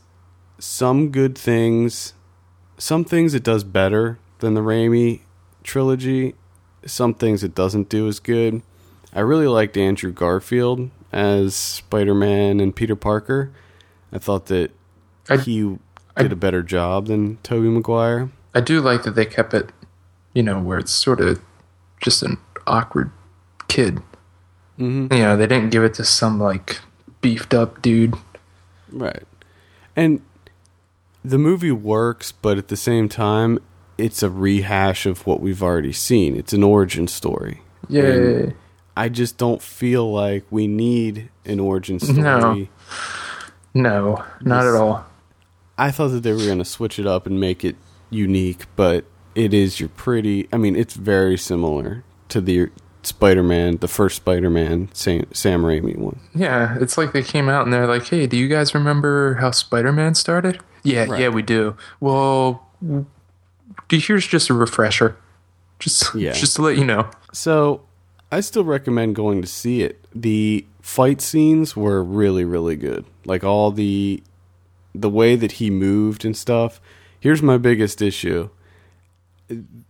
[0.60, 2.12] some good things
[2.78, 5.20] some things it does better than the Raimi
[5.64, 6.34] trilogy
[6.86, 8.62] some things it doesn't do as good
[9.14, 13.50] i really liked andrew garfield as spider-man and peter parker
[14.12, 14.70] i thought that
[15.28, 15.76] I- he
[16.16, 19.70] I- did a better job than Tobey maguire I do like that they kept it,
[20.34, 21.40] you know, where it's sort of
[22.02, 23.12] just an awkward
[23.68, 23.98] kid.
[24.76, 25.14] Mm-hmm.
[25.14, 26.80] You know, they didn't give it to some like
[27.20, 28.14] beefed up dude.
[28.90, 29.22] Right.
[29.94, 30.20] And
[31.24, 33.58] the movie works, but at the same time,
[33.98, 36.36] it's a rehash of what we've already seen.
[36.36, 37.60] It's an origin story.
[37.88, 38.54] Yay.
[38.96, 42.20] I just don't feel like we need an origin story.
[42.20, 42.66] No.
[43.72, 45.06] No, not at all.
[45.78, 47.76] I thought that they were going to switch it up and make it
[48.10, 49.04] unique, but
[49.34, 50.48] it is your pretty.
[50.52, 52.68] I mean, it's very similar to the
[53.02, 56.18] Spider-Man, the first Spider-Man, Sam, Sam Raimi one.
[56.34, 59.52] Yeah, it's like they came out and they're like, "Hey, do you guys remember how
[59.52, 61.20] Spider-Man started?" Yeah, Right.
[61.20, 61.76] yeah, we do.
[62.00, 62.66] Well,
[63.90, 65.16] here's just a refresher.
[65.78, 66.32] Just Yeah.
[66.32, 67.08] just to let you know.
[67.32, 67.82] So
[68.32, 70.04] I still recommend going to see it.
[70.14, 73.04] The fight scenes were really really good.
[73.24, 74.22] Like all the
[74.94, 76.80] the way that he moved and stuff.
[77.20, 78.48] Here's my biggest issue.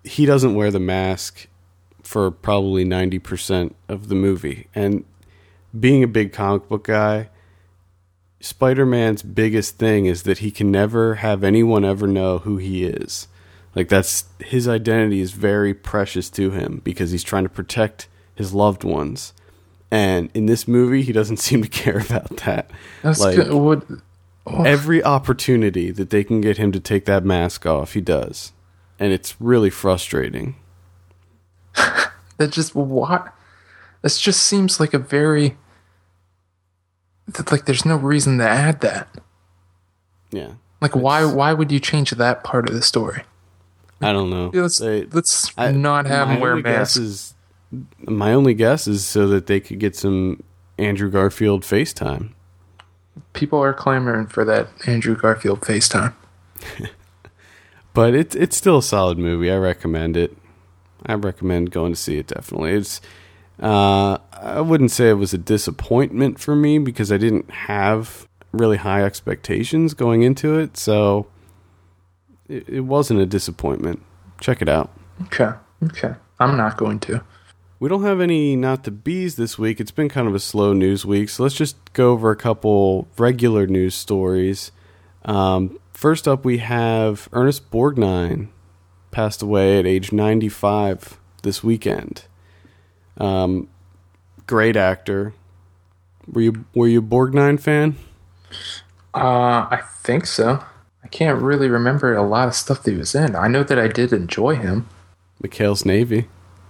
[0.05, 1.47] He doesn't wear the mask
[2.03, 4.66] for probably 90% of the movie.
[4.74, 5.05] And
[5.78, 7.30] being a big comic book guy,
[8.41, 13.28] Spider-Man's biggest thing is that he can never have anyone ever know who he is.
[13.74, 18.53] Like that's his identity is very precious to him because he's trying to protect his
[18.53, 19.32] loved ones.
[19.91, 22.70] And in this movie, he doesn't seem to care about that.
[23.03, 23.53] That's like good.
[23.53, 23.84] What,
[24.47, 28.53] oh, every opportunity that they can get him to take that mask off, he does.
[28.99, 30.57] And it's really frustrating.
[31.74, 33.34] that just what?
[34.03, 35.57] This just seems like a very
[37.51, 37.64] like.
[37.66, 39.09] There's no reason to add that.
[40.31, 40.53] Yeah.
[40.81, 41.24] Like, why?
[41.24, 43.22] Why would you change that part of the story?
[44.01, 44.51] I don't know.
[44.55, 46.97] Let's They- let's I- not have him wear masks.
[46.97, 47.35] Is,
[48.07, 50.43] my only guess is so that they could get some
[50.78, 52.31] Andrew Garfield FaceTime.
[53.35, 56.14] People are clamoring for that Andrew Garfield FaceTime.
[57.93, 59.51] But it's it's still a solid movie.
[59.51, 60.37] I recommend it.
[61.07, 62.28] I recommend going to see it.
[62.28, 63.01] Definitely, it's.
[63.61, 68.78] Uh, I wouldn't say it was a disappointment for me because I didn't have really
[68.78, 71.26] high expectations going into it, so
[72.48, 74.02] it, it wasn't a disappointment.
[74.40, 74.90] Check it out.
[75.24, 75.50] Okay,
[75.84, 76.14] okay.
[76.38, 77.22] I'm not going to.
[77.78, 79.80] We don't have any not the bees this week.
[79.80, 83.08] It's been kind of a slow news week, so let's just go over a couple
[83.18, 84.72] regular news stories.
[85.24, 88.48] Um, first up, we have Ernest Borgnine
[89.11, 92.24] passed away at age 95 this weekend.
[93.18, 93.68] Um,
[94.46, 95.34] great actor.
[96.30, 97.96] Were you were you a Borgnine fan?
[99.14, 100.62] Uh, I think so.
[101.02, 103.34] I can't really remember a lot of stuff that he was in.
[103.34, 104.86] I know that I did enjoy him.
[105.42, 106.28] McHale's Navy.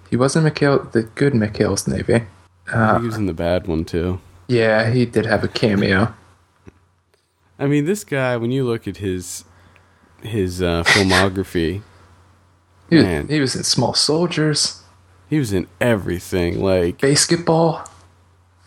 [0.08, 2.24] He wasn't McHale, the good McHale's Navy.
[2.70, 4.20] he was in the bad one too.
[4.48, 6.14] Yeah, he did have a cameo.
[7.58, 8.36] I mean, this guy.
[8.36, 9.44] When you look at his
[10.22, 11.82] his uh, filmography,
[12.88, 13.28] He was, Man.
[13.28, 14.79] he was in Small Soldiers,
[15.30, 16.60] he was in everything.
[16.60, 17.86] Like Basketball.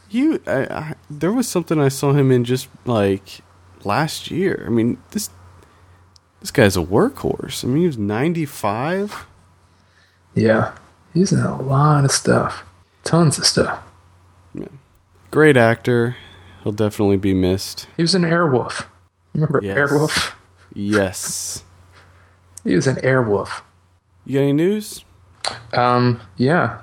[0.09, 3.41] You, I, I, there was something I saw him in just like
[3.83, 4.63] last year.
[4.65, 5.29] I mean, this
[6.39, 7.63] this guy's a workhorse.
[7.63, 9.25] I mean, he was ninety five.
[10.35, 10.73] Yeah,
[11.13, 12.63] he's in a lot of stuff.
[13.03, 13.83] Tons of stuff.
[14.55, 14.67] Yeah.
[15.31, 16.15] Great actor.
[16.63, 17.87] He'll definitely be missed.
[17.97, 18.85] He was in Airwolf.
[19.33, 19.77] Remember Yes.
[19.77, 20.33] Airwolf?
[20.73, 21.63] Yes.
[22.63, 23.61] He was in Airwolf.
[24.25, 25.03] You got any news?
[25.73, 26.79] Um, yeah.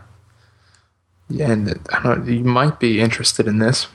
[1.28, 3.86] Yeah, and I don't, you might be interested in this.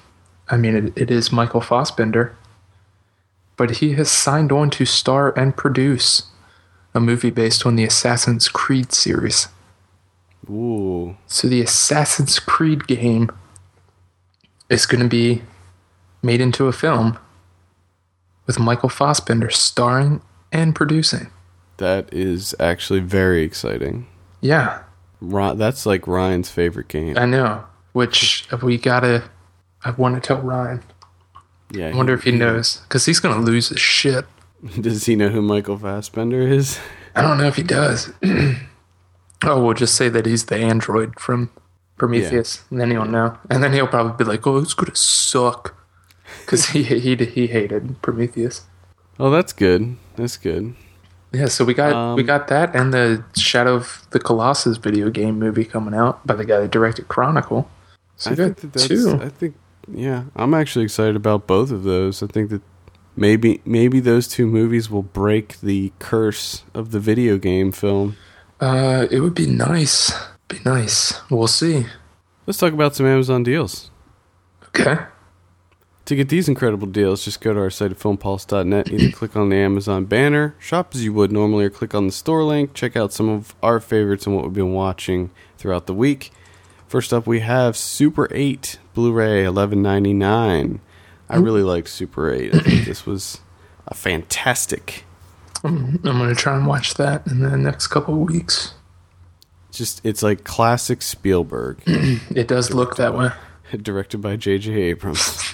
[0.47, 2.35] I mean, it, it is Michael Fassbender,
[3.57, 6.23] but he has signed on to star and produce
[6.93, 9.49] a movie based on the Assassin's Creed series.
[10.49, 13.29] Ooh, So the Assassin's Creed game
[14.69, 15.41] is going to be
[16.21, 17.17] made into a film
[18.45, 21.27] with Michael Fassbender starring and producing.
[21.77, 24.07] that is actually very exciting.
[24.45, 24.83] Yeah,
[25.21, 27.17] Ri- that's like Ryan's favorite game.
[27.17, 27.65] I know.
[27.93, 29.23] Which we gotta.
[29.83, 30.83] I want to tell Ryan.
[31.71, 31.87] Yeah.
[31.87, 34.25] I wonder if he knows because he's gonna lose his shit.
[34.81, 36.79] Does he know who Michael Fassbender is?
[37.15, 38.13] I don't know if he does.
[39.43, 41.49] oh, we'll just say that he's the android from
[41.97, 43.37] Prometheus, and then he'll know.
[43.49, 45.75] And then he'll probably be like, "Oh, it's gonna suck,"
[46.41, 48.67] because he he he hated Prometheus.
[49.19, 49.95] Oh, that's good.
[50.17, 50.75] That's good.
[51.33, 55.09] Yeah, so we got we Um, got that and the Shadow of the Colossus video
[55.09, 57.69] game movie coming out by the guy that directed Chronicle.
[58.15, 58.87] So I think that that's.
[58.87, 59.19] two.
[59.21, 59.55] I think
[59.91, 62.23] yeah, I'm actually excited about both of those.
[62.23, 62.61] I think that
[63.15, 68.15] maybe maybe those two movies will break the curse of the video game film.
[68.61, 70.13] Uh, it would be nice.
[70.47, 71.19] Be nice.
[71.29, 71.87] We'll see.
[72.45, 73.91] Let's talk about some Amazon deals.
[74.67, 74.97] Okay.
[76.05, 78.91] To get these incredible deals, just go to our site at filmpulse.net.
[78.91, 82.13] Either click on the Amazon banner, shop as you would normally, or click on the
[82.13, 82.75] store link.
[82.75, 86.31] Check out some of our favorites and what we've been watching throughout the week.
[86.87, 90.79] First up, we have Super 8 Blu ray, eleven ninety nine.
[91.27, 92.53] I really liked Super 8.
[92.53, 93.41] I think this was
[93.87, 95.05] a fantastic.
[95.63, 98.75] I'm gonna try and watch that in the next couple of weeks.
[99.71, 103.31] Just, it's like classic Spielberg, It does look that way.
[103.81, 104.73] directed by J.J.
[104.73, 105.53] Abrams.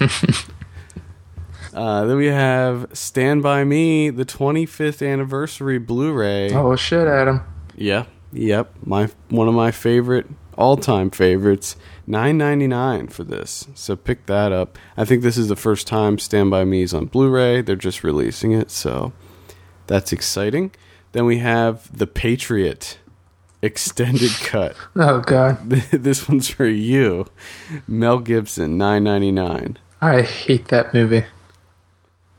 [1.74, 6.52] uh, then we have Stand By Me, the 25th anniversary Blu ray.
[6.52, 7.42] Oh shit, Adam.
[7.74, 8.74] Yeah, yep.
[8.84, 11.76] My one of my favorite all time favorites.
[12.06, 13.68] Nine ninety nine for this.
[13.74, 14.78] So pick that up.
[14.96, 17.62] I think this is the first time Stand By Me is on Blu-ray.
[17.62, 19.12] They're just releasing it, so
[19.86, 20.72] that's exciting.
[21.12, 22.98] Then we have The Patriot,
[23.62, 24.76] extended cut.
[24.96, 27.26] Oh God, this one's for you,
[27.88, 29.78] Mel Gibson, nine ninety nine.
[30.00, 31.24] I hate that movie.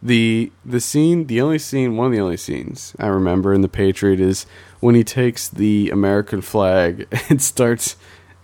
[0.02, 3.70] The the scene, the only scene, one of the only scenes I remember in The
[3.70, 4.46] Patriot is
[4.82, 7.96] when he takes the American flag and starts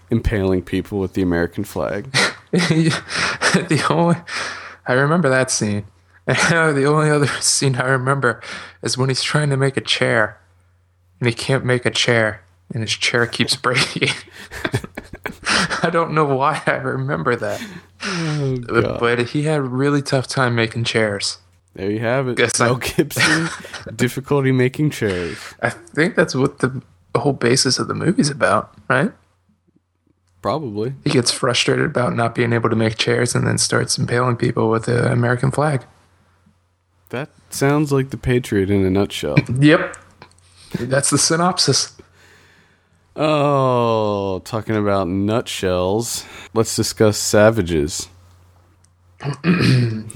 [0.10, 2.10] impaling people with the American flag.
[2.52, 4.16] the only
[4.88, 5.86] I remember that scene.
[6.26, 8.42] the only other scene I remember
[8.82, 10.40] is when he's trying to make a chair
[11.20, 12.42] and he can't make a chair
[12.74, 14.10] and his chair keeps breaking.
[15.84, 17.66] I don't know why I remember that.
[18.04, 21.40] Oh, but he had a really tough time making chairs.
[21.76, 22.38] There you have it.
[22.38, 23.50] Guess Mel Gibson,
[23.96, 25.38] difficulty making chairs.
[25.62, 26.82] I think that's what the
[27.16, 29.12] whole basis of the movie's about, right?
[30.42, 30.94] Probably.
[31.04, 34.70] He gets frustrated about not being able to make chairs and then starts impaling people
[34.70, 35.86] with the American flag.
[37.10, 39.38] That sounds like the Patriot in a nutshell.
[39.60, 39.98] Yep.
[40.80, 41.96] That's the synopsis.
[43.20, 46.26] Oh, talking about nutshells.
[46.54, 48.08] Let's discuss savages.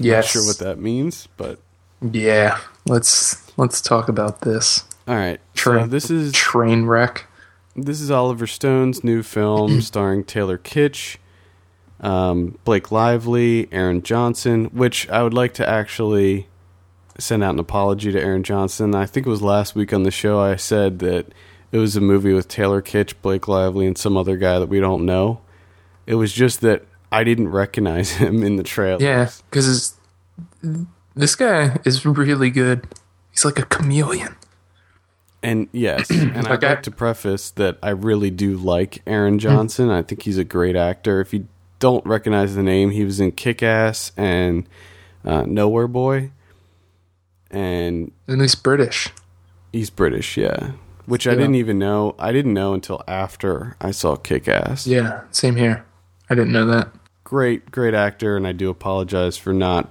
[0.00, 1.58] Not sure what that means, but
[2.00, 2.58] Yeah.
[2.86, 4.84] Let's let's talk about this.
[5.06, 5.40] all right.
[5.54, 7.26] Train So this is train wreck.
[7.76, 11.16] this is Oliver Stone's new film starring Taylor Kitsch,
[12.00, 14.64] um, Blake Lively, Aaron Johnson.
[14.66, 16.48] Which I would like to actually
[17.18, 18.94] send out an apology to Aaron Johnson.
[18.94, 21.26] I think it was last week on the show I said that
[21.74, 24.78] it was a movie with Taylor Kitsch, Blake Lively, and some other guy that we
[24.78, 25.40] don't know.
[26.06, 29.02] It was just that I didn't recognize him in the trailer.
[29.02, 29.96] Yeah, because
[31.16, 32.86] this guy is really good.
[33.32, 34.36] He's like a chameleon.
[35.42, 36.68] And yes, and I'd Okay.
[36.68, 39.90] like to preface that I really do like Aaron Johnson.
[39.90, 41.20] I think he's a great actor.
[41.20, 41.48] If you
[41.80, 44.66] don't recognize the name, he was in Kick Ass and
[45.24, 46.30] uh, Nowhere Boy.
[47.50, 49.08] And And he's British.
[49.72, 50.72] he's British, yeah.
[51.06, 52.14] Which I didn't even know.
[52.18, 54.86] I didn't know until after I saw Kick Ass.
[54.86, 55.84] Yeah, same here.
[56.30, 56.88] I didn't know that.
[57.24, 59.90] Great, great actor, and I do apologize for not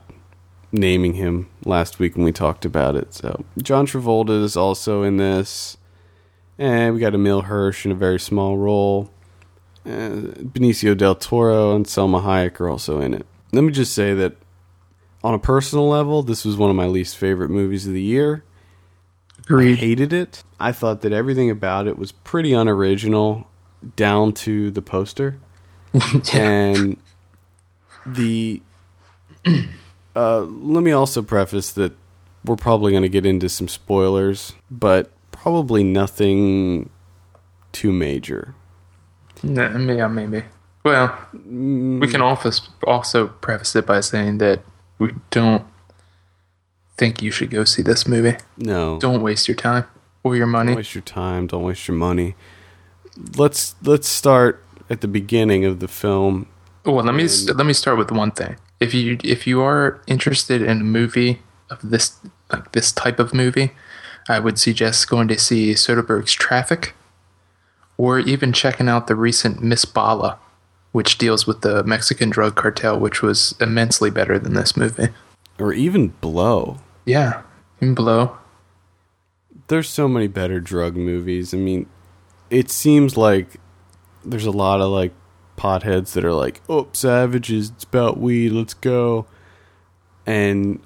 [0.72, 3.14] naming him last week when we talked about it.
[3.14, 5.78] So John Travolta is also in this,
[6.57, 9.11] and we got Emile Hirsch in a very small role.
[9.86, 13.26] Uh, Benicio del Toro and Salma Hayek are also in it.
[13.51, 14.36] Let me just say that
[15.24, 18.43] on a personal level, this was one of my least favorite movies of the year.
[19.50, 20.44] I hated it.
[20.60, 23.48] I thought that everything about it was pretty unoriginal,
[23.96, 25.39] down to the poster.
[26.34, 26.98] And
[28.06, 28.62] the
[30.16, 31.94] uh, let me also preface that
[32.46, 36.89] we're probably going to get into some spoilers but probably nothing
[37.74, 38.56] too major.
[39.44, 39.68] Yeah,
[40.08, 40.44] maybe.
[40.84, 42.52] Well, we can also
[42.86, 44.62] also preface it by saying that
[45.00, 45.66] we don't
[46.98, 48.36] think you should go see this movie.
[48.58, 49.86] no Don't waste your time
[50.24, 50.68] or your money.
[50.70, 52.36] don't waste your time don't waste your money
[53.38, 56.48] let's let's start at the beginning of the film
[56.86, 58.58] Well, let me let me start with one thing.
[58.80, 62.18] If you if you are interested in a movie of this
[62.52, 63.72] like this type of movie,
[64.28, 66.94] I would suggest going to see Soderbergh's Traffic,
[67.98, 70.38] or even checking out the recent Miss Bala,
[70.91, 75.08] which deals with the Mexican drug cartel, which was immensely better than this movie.
[75.64, 77.43] Or even blow Yeah,
[77.80, 78.38] in Blow.
[79.68, 81.53] there's so many better drug movies.
[81.53, 81.86] I mean,
[82.49, 83.59] it seems like
[84.26, 85.14] there's a lot of like
[85.57, 89.26] potheads that are like, "Oh, savages, it's about weed, let's go."
[90.26, 90.82] And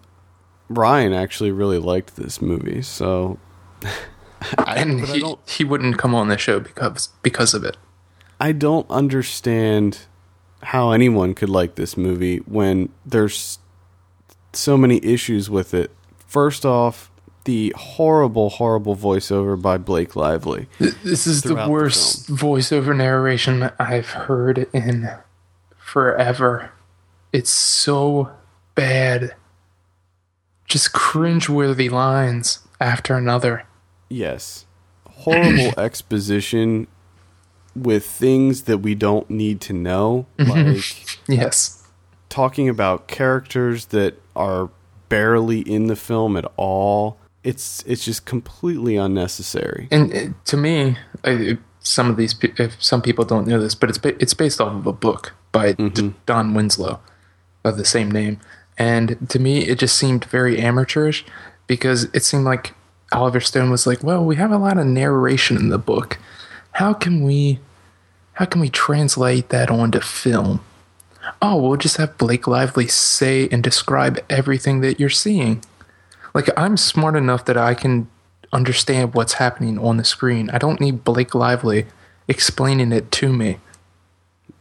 [0.69, 3.39] Ryan actually really liked this movie, so
[4.57, 7.77] and but I he, he wouldn't come on the show because because of it.
[8.39, 10.05] I don't understand
[10.61, 13.57] how anyone could like this movie when there's
[14.53, 15.91] so many issues with it.
[16.25, 17.11] First off,
[17.45, 20.67] the horrible, horrible voiceover by Blake Lively.
[20.79, 25.09] This is the throughout the worst voiceover narration I've heard in
[25.77, 26.71] forever.
[27.31, 28.31] It's so
[28.75, 29.33] bad.
[30.65, 33.63] Just cringeworthy lines after another.
[34.09, 34.65] Yes.
[35.09, 36.87] Horrible exposition
[37.73, 40.25] with things that we don't need to know.
[40.37, 40.51] Mm-hmm.
[40.51, 41.76] Like Yes.
[42.29, 44.69] Talking about characters that are
[45.09, 47.17] barely in the film at all.
[47.43, 49.87] It's it's just completely unnecessary.
[49.91, 53.99] And to me, I, some of these if some people don't know this, but it's
[54.03, 56.09] it's based off of a book by D- mm-hmm.
[56.25, 56.99] Don Winslow
[57.63, 58.39] of the same name.
[58.77, 61.25] And to me, it just seemed very amateurish
[61.65, 62.73] because it seemed like
[63.11, 66.17] Oliver Stone was like, "Well, we have a lot of narration in the book.
[66.73, 67.59] How can we,
[68.33, 70.61] how can we translate that onto film?
[71.41, 75.63] Oh, we'll just have Blake Lively say and describe everything that you're seeing."
[76.33, 78.07] Like I'm smart enough that I can
[78.53, 80.49] understand what's happening on the screen.
[80.51, 81.85] I don't need Blake Lively
[82.27, 83.57] explaining it to me.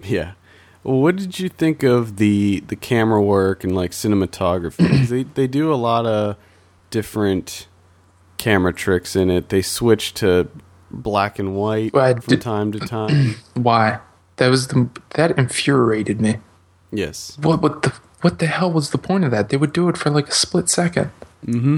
[0.02, 0.32] Yeah.
[0.84, 5.06] Well, what did you think of the the camera work and like cinematography?
[5.08, 6.36] they they do a lot of
[6.90, 7.66] different
[8.38, 9.48] camera tricks in it.
[9.48, 10.48] They switch to
[10.90, 13.34] black and white Well, from did- time to time.
[13.54, 13.98] Why?
[14.36, 16.36] That was the that infuriated me.
[16.96, 17.36] Yes.
[17.40, 17.92] What what the
[18.22, 19.48] what the hell was the point of that?
[19.50, 21.10] They would do it for like a split second.
[21.46, 21.76] Mm-hmm.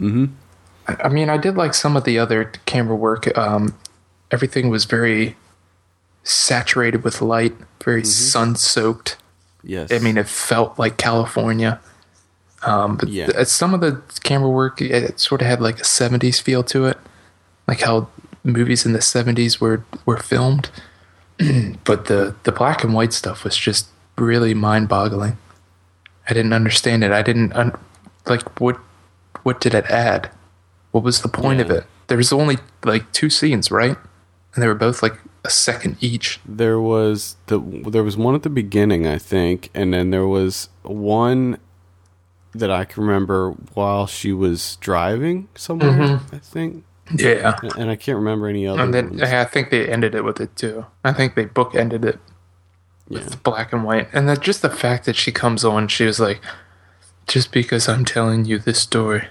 [0.00, 0.24] Mm-hmm.
[0.88, 3.36] I, I mean, I did like some of the other camera work.
[3.38, 3.76] Um,
[4.30, 5.36] everything was very
[6.22, 7.54] saturated with light,
[7.84, 9.16] very sun soaked.
[9.62, 9.92] Yes.
[9.92, 11.80] I mean, it felt like California.
[12.62, 13.26] Um, but Yeah.
[13.26, 16.62] th- some of the camera work, it, it sort of had like a '70s feel
[16.64, 16.98] to it,
[17.68, 18.08] like how
[18.42, 20.70] movies in the '70s were were filmed.
[21.84, 25.38] but the the black and white stuff was just really mind boggling.
[26.28, 27.12] I didn't understand it.
[27.12, 27.76] I didn't un-
[28.26, 28.76] like what
[29.42, 30.30] what did it add?
[30.92, 31.84] What was the point of it?
[32.06, 33.96] There was only like two scenes, right?
[34.54, 36.40] And they were both like a second each.
[36.46, 37.58] There was the
[37.88, 41.58] there was one at the beginning, I think, and then there was one
[42.54, 45.90] that I can remember while she was driving somewhere.
[45.90, 46.36] Mm-hmm.
[46.36, 46.84] I think,
[47.16, 47.58] Yeah.
[47.76, 48.80] and I can't remember any other.
[48.80, 49.22] And then ones.
[49.22, 50.86] I think they ended it with it too.
[51.02, 52.20] I think they bookended it
[53.08, 53.18] yeah.
[53.20, 54.08] with black and white.
[54.12, 56.40] And that just the fact that she comes on, she was like,
[57.26, 59.28] just because I'm telling you this story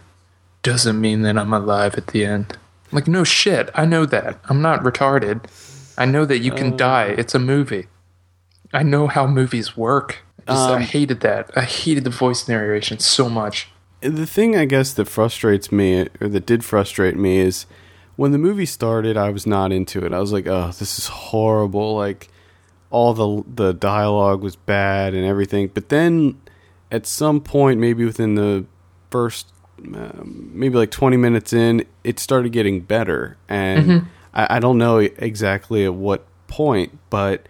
[0.64, 2.58] doesn't mean that I'm alive at the end.
[2.92, 3.70] Like, no shit.
[3.76, 4.40] I know that.
[4.50, 5.44] I'm not retarded.
[5.98, 7.08] I know that you can die.
[7.18, 7.88] It's a movie.
[8.74, 10.20] I know how movies work.
[10.48, 11.52] Just, I Um, hated that.
[11.56, 13.70] I hated the voice narration so much.
[14.02, 17.66] The thing I guess that frustrates me, or that did frustrate me, is
[18.16, 20.12] when the movie started, I was not into it.
[20.12, 22.28] I was like, "Oh, this is horrible!" Like
[22.94, 25.68] all the the dialogue was bad and everything.
[25.74, 26.40] But then,
[26.92, 28.66] at some point, maybe within the
[29.10, 29.48] first,
[29.80, 33.36] um, maybe like twenty minutes in, it started getting better.
[33.50, 37.48] And I, I don't know exactly at what point, but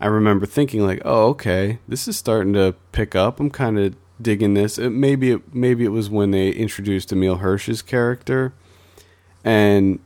[0.00, 3.38] I remember thinking like, "Oh, okay, this is starting to pick up.
[3.38, 7.36] I'm kind of digging this." It, maybe it, maybe it was when they introduced Emile
[7.36, 8.54] Hirsch's character,
[9.44, 9.98] and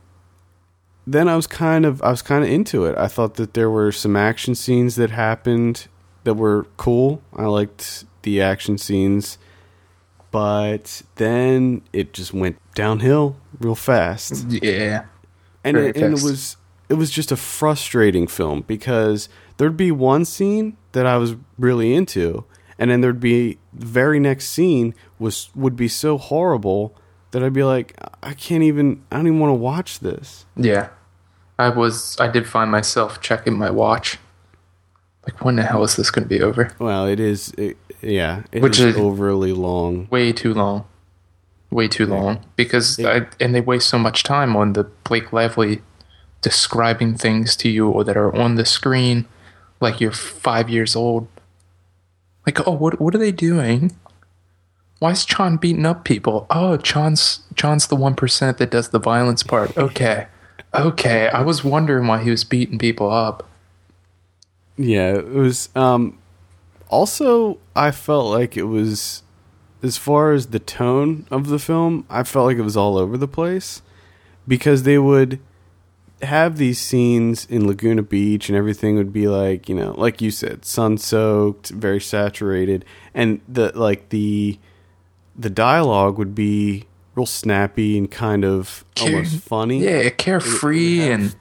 [1.07, 2.97] then I was kind of I was kind of into it.
[2.97, 5.87] I thought that there were some action scenes that happened
[6.23, 7.21] that were cool.
[7.35, 9.37] I liked the action scenes,
[10.31, 15.05] but then it just went downhill real fast Yeah.
[15.63, 16.57] and it, and it was
[16.89, 21.93] it was just a frustrating film because there'd be one scene that I was really
[21.93, 22.45] into,
[22.77, 26.95] and then there'd be the very next scene was would be so horrible
[27.31, 30.45] that I'd be like, I can't even I don't even want to watch this.
[30.55, 30.89] Yeah.
[31.59, 34.17] I was I did find myself checking my watch.
[35.27, 36.71] Like when the hell is this going to be over?
[36.79, 40.07] Well, it is, it, yeah, it Which is is- overly long.
[40.09, 40.85] Way too long.
[41.69, 45.81] Way too long because I, and they waste so much time on the Blake Lively
[46.41, 49.25] describing things to you or that are on the screen
[49.79, 51.27] like you're 5 years old.
[52.45, 53.95] Like, "Oh, what what are they doing?"
[55.01, 56.45] Why is Chon beating up people?
[56.51, 59.75] Oh, Chon's Chon's the 1% that does the violence part.
[59.75, 60.27] Okay.
[60.75, 63.49] Okay, I was wondering why he was beating people up.
[64.77, 65.69] Yeah, it was.
[65.75, 66.19] Um,
[66.87, 69.23] also, I felt like it was,
[69.81, 73.17] as far as the tone of the film, I felt like it was all over
[73.17, 73.81] the place
[74.47, 75.39] because they would
[76.21, 80.29] have these scenes in Laguna Beach and everything would be like, you know, like you
[80.29, 82.85] said, sun soaked, very saturated,
[83.15, 84.59] and the like the
[85.37, 89.83] the dialogue would be real snappy and kind of almost funny.
[89.83, 91.35] Yeah, carefree have- and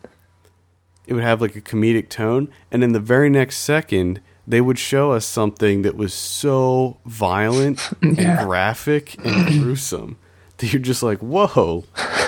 [1.07, 2.49] it would have like a comedic tone.
[2.71, 7.91] And in the very next second they would show us something that was so violent
[8.03, 8.41] Yeah.
[8.41, 10.17] and graphic and gruesome
[10.59, 11.85] that you're just like whoa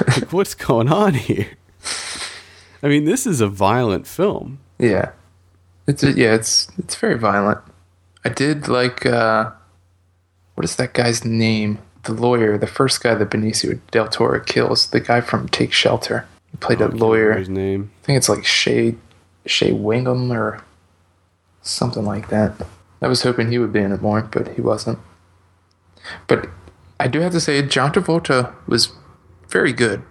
[0.08, 1.48] like what's going on here?
[2.82, 4.58] I mean this is a violent film.
[4.78, 5.12] Yeah,
[5.86, 7.58] it's yeah, it's it's very violent.
[8.24, 9.50] I did like uh,
[10.54, 11.78] what is that guy's name?
[12.04, 16.26] The lawyer, the first guy that Benicio del Toro kills, the guy from Take Shelter.
[16.50, 17.32] He played I a lawyer.
[17.34, 18.96] his name I think it's like Shay
[19.46, 20.62] Shay Wingham or
[21.62, 22.54] something like that.
[23.00, 24.98] I was hoping he would be in it more, but he wasn't.
[26.28, 26.48] But
[27.00, 28.92] I do have to say, John Travolta was
[29.48, 30.02] very good.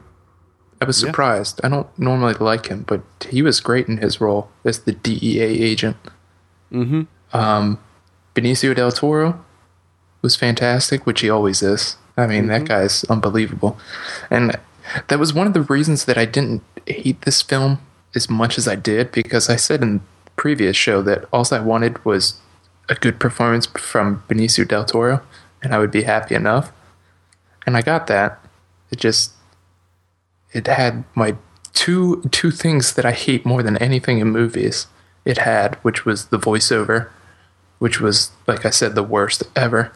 [0.81, 1.07] I was Yeah.
[1.09, 1.61] surprised.
[1.63, 5.41] I don't normally like him, but he was great in his role as the DEA
[5.63, 5.97] agent.
[6.71, 7.01] mm-hmm
[7.37, 7.77] Um,
[8.35, 9.39] Benicio del Toro
[10.21, 11.97] was fantastic, which he always is.
[12.17, 12.65] I mean, that mm-hmm.
[12.65, 13.77] guy's unbelievable.
[14.29, 14.57] And
[15.07, 17.79] that was one of the reasons that I didn't hate this film
[18.13, 21.59] as much as I did, because I said in the previous show that all I
[21.59, 22.35] wanted was
[22.89, 25.21] a good performance from Benicio del Toro,
[25.63, 26.71] and I would be happy enough.
[27.65, 28.43] And I got that.
[28.91, 29.31] It just
[30.51, 31.35] it had my
[31.73, 34.87] two two things that I hate more than anything in movies.
[35.23, 37.09] It had, which was the voiceover,
[37.79, 39.93] which was like I said the worst ever,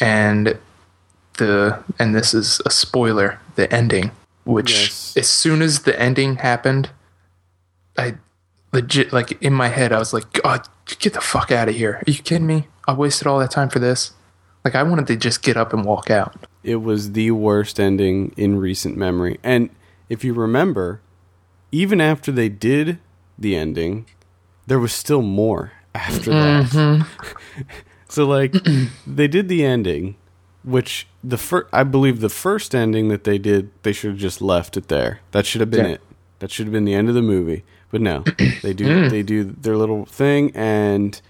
[0.00, 0.58] and
[1.38, 4.10] the and this is a spoiler, the ending,
[4.44, 5.14] which Yes.
[5.16, 6.90] as soon as the ending happened,
[7.96, 8.14] I
[8.72, 10.66] legit like in my head I was like, God,
[10.98, 12.02] get the fuck out of here!
[12.06, 12.66] Are you kidding me?
[12.86, 14.12] I wasted all that time for this.
[14.64, 16.34] Like I wanted to just get up and walk out.
[16.62, 19.38] It was the worst ending in recent memory.
[19.42, 19.70] And
[20.10, 21.00] if you remember,
[21.72, 22.98] even after they did
[23.38, 24.06] the ending,
[24.66, 26.66] there was still more after that.
[26.66, 27.62] Mm-hmm.
[28.10, 28.54] so like
[29.06, 30.16] they did the ending,
[30.64, 34.42] which the fir- I believe the first ending that they did, they should have just
[34.42, 35.20] left it there.
[35.30, 35.92] That should have been Yeah.
[35.92, 36.00] it.
[36.40, 37.64] That should have been the end of the movie.
[37.90, 38.20] But no,
[38.62, 39.10] they do mm.
[39.10, 41.20] they do their little thing and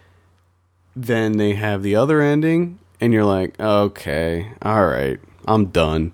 [0.97, 6.13] then they have the other ending and you're like okay all right i'm done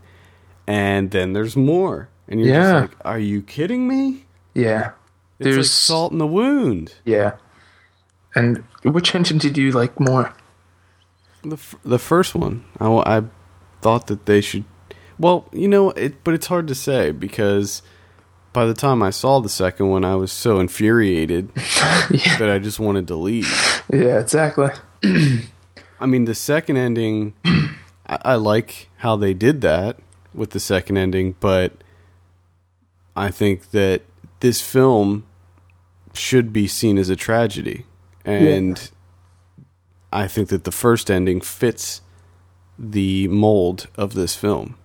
[0.66, 2.72] and then there's more and you're Yeah.
[2.82, 4.90] just like are you kidding me Yeah.
[5.40, 7.36] it's like There's salt in the wound Yeah.
[8.34, 10.32] And which engine did you like more?
[11.50, 13.24] The, f- the first one I
[13.80, 14.64] thought that they should
[15.18, 17.82] well you know it but it's hard to say because
[18.52, 21.50] by the time i saw the second one i was so infuriated
[22.10, 22.36] yeah.
[22.38, 23.46] that i just wanted to leave
[23.92, 24.70] Yeah, exactly.
[26.00, 29.98] I mean, the second ending, I, I like how they did that
[30.34, 31.72] with the second ending, but
[33.14, 34.02] I think that
[34.40, 35.24] this film
[36.12, 37.86] should be seen as a tragedy.
[38.24, 38.90] And
[40.12, 42.00] I think that the first ending fits
[42.78, 44.76] the mold of this film,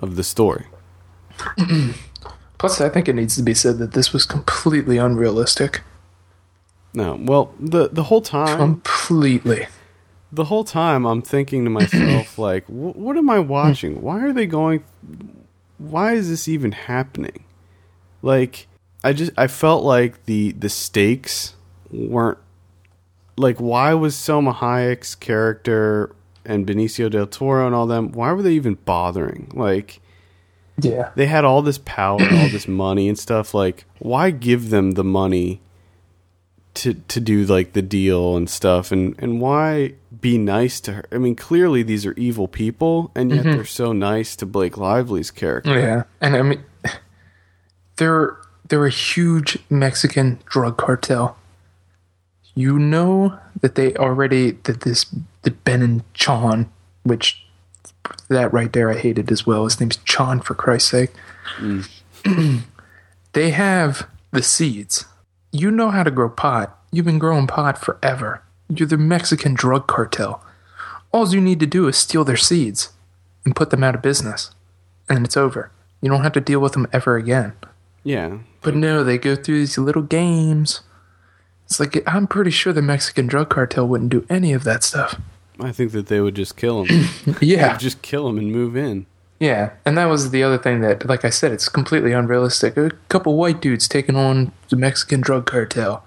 [0.00, 0.66] of the story.
[2.58, 5.82] Plus, I think it needs to be said that this was completely unrealistic.
[6.92, 9.66] No, well, the the whole time, Completely.
[10.32, 14.02] the whole time I'm thinking to myself like "Wh- what am I watching?
[14.02, 14.82] Why are they going
[15.78, 17.44] why is this even happening?
[18.22, 18.66] Like
[19.02, 21.54] I just I felt like the the stakes
[21.90, 22.38] weren't
[23.40, 26.14] like why was Salma Hayek's character
[26.44, 29.50] and Benicio del Toro and all them why were they even bothering?
[29.54, 30.00] Like
[30.80, 31.10] Yeah.
[31.14, 33.54] they had all this power, all this money and stuff.
[33.54, 35.60] Like, why give them the money
[36.72, 38.92] to to do like the deal and stuff?
[38.92, 41.04] And and why be nice to her?
[41.12, 43.52] I mean, clearly these are evil people, and yet mm-hmm.
[43.52, 45.78] they're so nice to Blake Lively's character.
[45.78, 46.02] Yeah.
[46.20, 46.64] And I mean,
[47.96, 48.36] they're,
[48.68, 51.36] they're a huge Mexican drug cartel.
[52.54, 55.06] You know that they already, that this,
[55.42, 56.70] the Ben and Chon,
[57.02, 57.44] which
[58.28, 59.64] that right there I hated as well.
[59.64, 61.10] His name's Chon, for Christ's sake.
[61.58, 61.88] Mm.
[63.32, 65.06] they have the seeds.
[65.52, 66.78] You know how to grow pot.
[66.92, 68.42] You've been growing pot forever.
[68.68, 70.44] You're the Mexican drug cartel.
[71.12, 72.90] All you need to do is steal their seeds
[73.44, 74.50] and put them out of business.
[75.08, 75.72] And it's over.
[76.00, 77.52] You don't have to deal with them ever again.
[78.02, 80.80] Yeah, But no, they go through these little games.
[81.70, 85.20] It's like, I'm pretty sure the Mexican drug cartel wouldn't do any of that stuff.
[85.60, 87.08] I think that they would just kill him,
[87.40, 87.76] Yeah.
[87.76, 89.06] just kill him and move in.
[89.38, 92.76] Yeah, and that was the other thing that, like I said, it's completely unrealistic.
[92.76, 96.04] A couple white dudes taking on the Mexican drug cartel.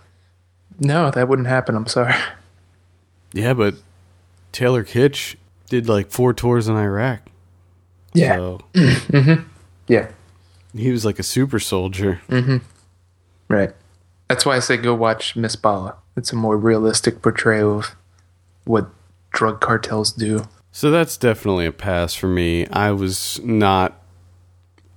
[0.80, 1.76] No, that wouldn't happen.
[1.76, 2.14] I'm sorry.
[3.32, 3.76] Yeah, but
[4.52, 5.36] Taylor Kitsch
[5.70, 7.22] did like four tours in Iraq,
[8.14, 9.44] Yeah, so mm-hmm.
[9.88, 10.10] yeah,
[10.76, 12.22] he was like a super soldier.
[12.30, 12.58] Mm-hmm.
[13.48, 13.74] right.
[14.30, 15.96] That's why I say go watch Miss Bala.
[16.16, 17.96] It's a more realistic portrayal of
[18.66, 18.90] what
[19.32, 20.46] drug cartels do.
[20.72, 22.66] So that's definitely a pass for me.
[22.68, 24.02] I was not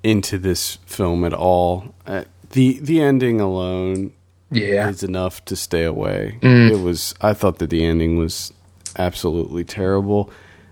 [0.03, 1.95] into this film at all.
[2.07, 4.13] Uh, the The ending alone
[4.51, 6.39] Yeah, is enough to stay away.
[6.43, 7.15] It was.
[7.21, 8.53] I thought that the ending was
[8.99, 10.31] absolutely terrible.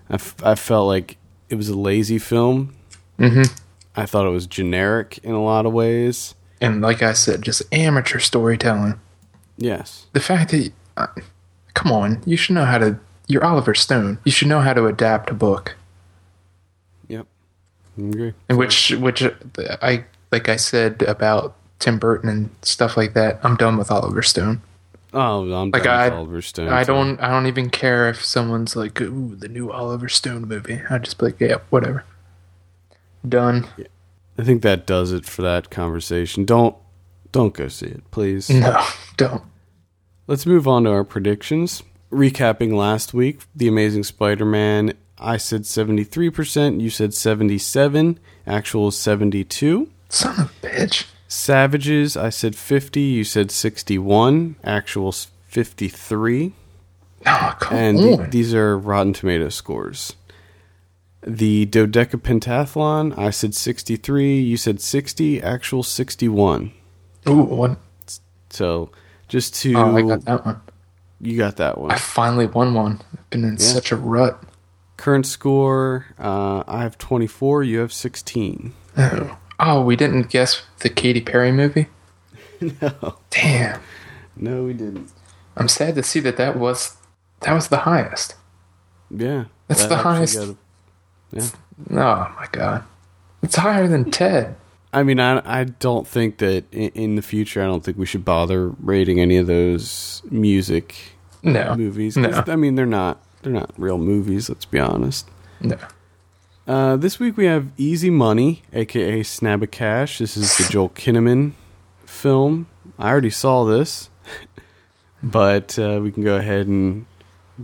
[0.09, 1.17] I, f- I felt like
[1.49, 2.73] it was a lazy film.
[3.19, 3.53] Mm-hmm.
[3.95, 6.33] I thought it was generic in a lot of ways.
[6.61, 8.99] And like I said, just amateur storytelling.
[9.57, 10.05] Yes.
[10.13, 11.07] the fact that uh,
[11.73, 14.85] come on you should know how to you're oliver stone you should know how to
[14.85, 15.75] adapt a book
[17.07, 17.25] Yep.
[17.97, 18.33] I agree.
[18.49, 19.23] and which which
[19.81, 24.21] i like i said about tim burton and stuff like that i'm done with oliver
[24.21, 24.61] stone
[25.13, 26.67] Oh, I'm like done i with Oliver Stone.
[26.67, 26.87] i too.
[26.91, 30.97] don't i don't even care if someone's like ooh the new oliver stone movie i
[30.97, 32.03] just be like yeah whatever
[33.27, 33.65] done
[34.37, 36.45] I think that does it for that conversation.
[36.45, 36.75] Don't
[37.31, 38.49] don't go see it, please.
[38.49, 38.85] no
[39.17, 39.43] don't
[40.27, 41.83] Let's move on to our predictions.
[42.11, 49.91] Recapping last week, The Amazing Spider-Man, I said 73%, you said 77, actual is 72.
[50.09, 56.53] son of a bitch Savages, I said 50, you said 61, actual 53.
[57.25, 60.15] no come And th- these are Rotten Tomato scores.
[61.27, 66.71] The Do-Deca-Pentathlon, I said 63, you said 60, actual 61.
[67.27, 67.77] Ooh, what?
[68.51, 68.91] So
[69.27, 69.73] just to.
[69.75, 70.61] Oh, I got that one.
[71.19, 71.91] You got that one.
[71.91, 73.01] I finally won one.
[73.13, 74.41] I've been in such a rut.
[74.97, 78.73] Current score, uh, I have 24, you have 16.
[78.97, 79.37] Oh.
[79.59, 81.87] oh, we didn't guess the Katy Perry movie?
[82.61, 83.17] no.
[83.29, 83.81] Damn.
[84.37, 85.11] No, we didn't.
[85.57, 86.97] I'm sad to see that that was
[87.41, 88.35] that was the highest.
[89.09, 89.45] Yeah.
[89.67, 90.37] That's that the highest.
[90.37, 90.57] a-
[91.31, 91.47] yeah.
[91.91, 92.83] Oh my god.
[93.43, 94.55] It's higher than Ted.
[94.93, 98.05] I mean, I, I don't think that in, in the future, I don't think we
[98.05, 100.95] should bother rating any of those music
[101.43, 101.75] No.
[101.75, 102.15] movies.
[102.15, 102.43] No.
[102.47, 104.49] I mean, they're not they're not real movies.
[104.49, 105.27] Let's be honest.
[105.61, 105.77] No.
[106.67, 110.17] Uh, this week we have Easy Money, aka Snabba Cash.
[110.17, 111.51] This is the Joel Kinnaman
[112.05, 112.65] film.
[112.97, 114.09] I already saw this,
[115.23, 117.05] but uh, we can go ahead and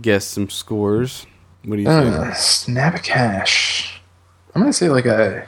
[0.00, 1.26] guess some scores.
[1.64, 2.14] What do you think?
[2.14, 4.00] Uh, Snabba Cash.
[4.54, 5.46] I'm gonna say like a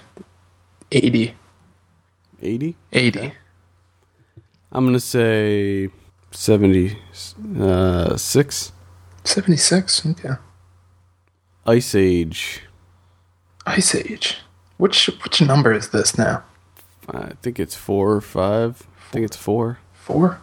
[0.92, 1.34] 80.
[2.40, 2.76] 80?
[2.92, 3.32] 80.
[4.72, 5.88] I'm gonna say
[6.30, 8.72] 76.
[9.24, 10.06] 76.
[10.06, 10.28] Okay.
[11.66, 12.62] Ice Age.
[13.66, 14.38] Ice Age.
[14.76, 16.42] Which which number is this now?
[17.08, 18.82] I think it's four or five.
[19.08, 19.78] I think it's four.
[19.92, 20.40] Four?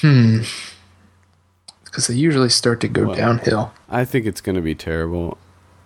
[0.00, 0.40] Hmm.
[1.94, 3.72] Because they usually start to go Well- downhill.
[3.88, 5.38] I think it's gonna be terrible.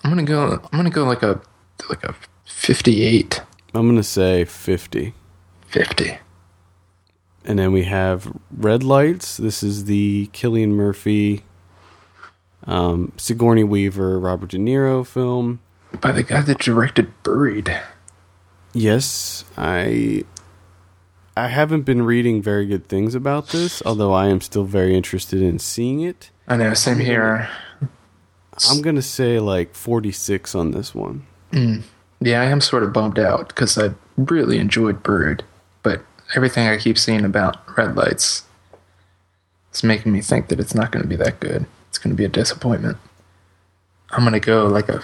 [0.02, 0.52] I'm gonna go.
[0.72, 1.38] I'm gonna go like a
[1.90, 2.14] like a
[2.46, 3.42] 58,
[3.74, 5.12] I'm gonna say 50.
[5.66, 6.16] 50.
[7.44, 9.36] And then we have Red Lights.
[9.36, 11.44] This is the Cillian Murphy,
[12.66, 15.60] um, Sigourney Weaver, Robert De Niro film.
[16.00, 17.78] By the guy that directed Buried.
[18.72, 20.24] Yes, I
[21.38, 25.40] I haven't been reading very good things about this, although I am still very interested
[25.40, 26.30] in seeing it.
[26.46, 26.74] I know.
[26.74, 27.48] Same here.
[28.68, 31.26] I'm gonna say like 46 on this one.
[31.52, 31.82] Mm.
[32.20, 35.44] Yeah, I am sort of bummed out because I really enjoyed Buried,
[35.82, 36.02] but
[36.34, 38.44] everything I keep seeing about Red Lights
[39.70, 41.64] it's making me think that it's not going to be that good.
[41.88, 42.96] It's going to be a disappointment.
[44.10, 45.02] I'm going to go like a,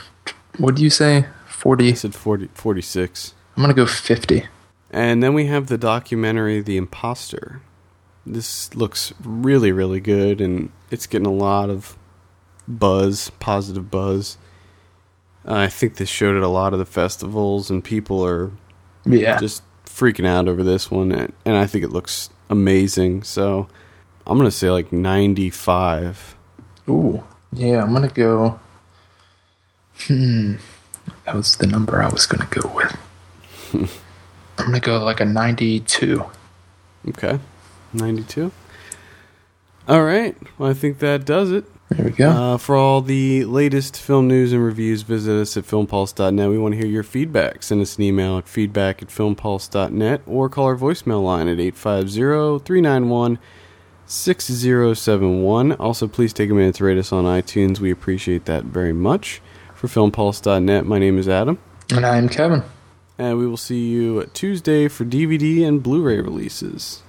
[0.59, 1.27] what do you say?
[1.47, 1.91] 40?
[1.91, 3.35] I said 40, 46.
[3.57, 4.49] I'm going to go 50.
[4.95, 7.61] And then we have the documentary The Imposter.
[8.25, 11.97] This looks really, really good, and it's getting a lot of
[12.69, 14.39] buzz, positive buzz.
[15.47, 18.53] Uh, I think this showed at a lot of the festivals, and people are
[19.05, 19.39] Yeah.
[19.41, 23.25] just freaking out over this one, and, and I think it looks amazing.
[23.25, 23.67] So
[24.27, 26.37] I'm gonna say like 95.
[26.89, 27.25] Ooh.
[27.53, 28.59] Yeah, I'm going to go,
[30.07, 30.55] hmm,
[31.25, 33.91] that was the number I was going to go with.
[34.59, 36.25] I'm going to go like a 92.
[37.09, 37.39] Okay,
[37.93, 38.53] 92.
[39.87, 40.37] All right.
[40.59, 41.65] Well, I think that does it.
[41.91, 42.31] There we go.
[42.31, 46.49] Uh, for all the latest film news and reviews, visit us at filmpulse.net.
[46.49, 47.63] We want to hear your feedback.
[47.63, 52.65] Send us an email at feedback at filmpulse.net or call our voicemail line at 850
[52.65, 53.39] 391
[54.07, 55.73] 6071.
[55.73, 57.81] Also, please take a minute to rate us on iTunes.
[57.81, 59.41] We appreciate that very much.
[59.75, 61.59] For filmpulse.net, my name is Adam,
[61.91, 62.63] and I'm Kevin.
[63.19, 67.04] And we will see you Tuesday for DVD and Blu ray releases.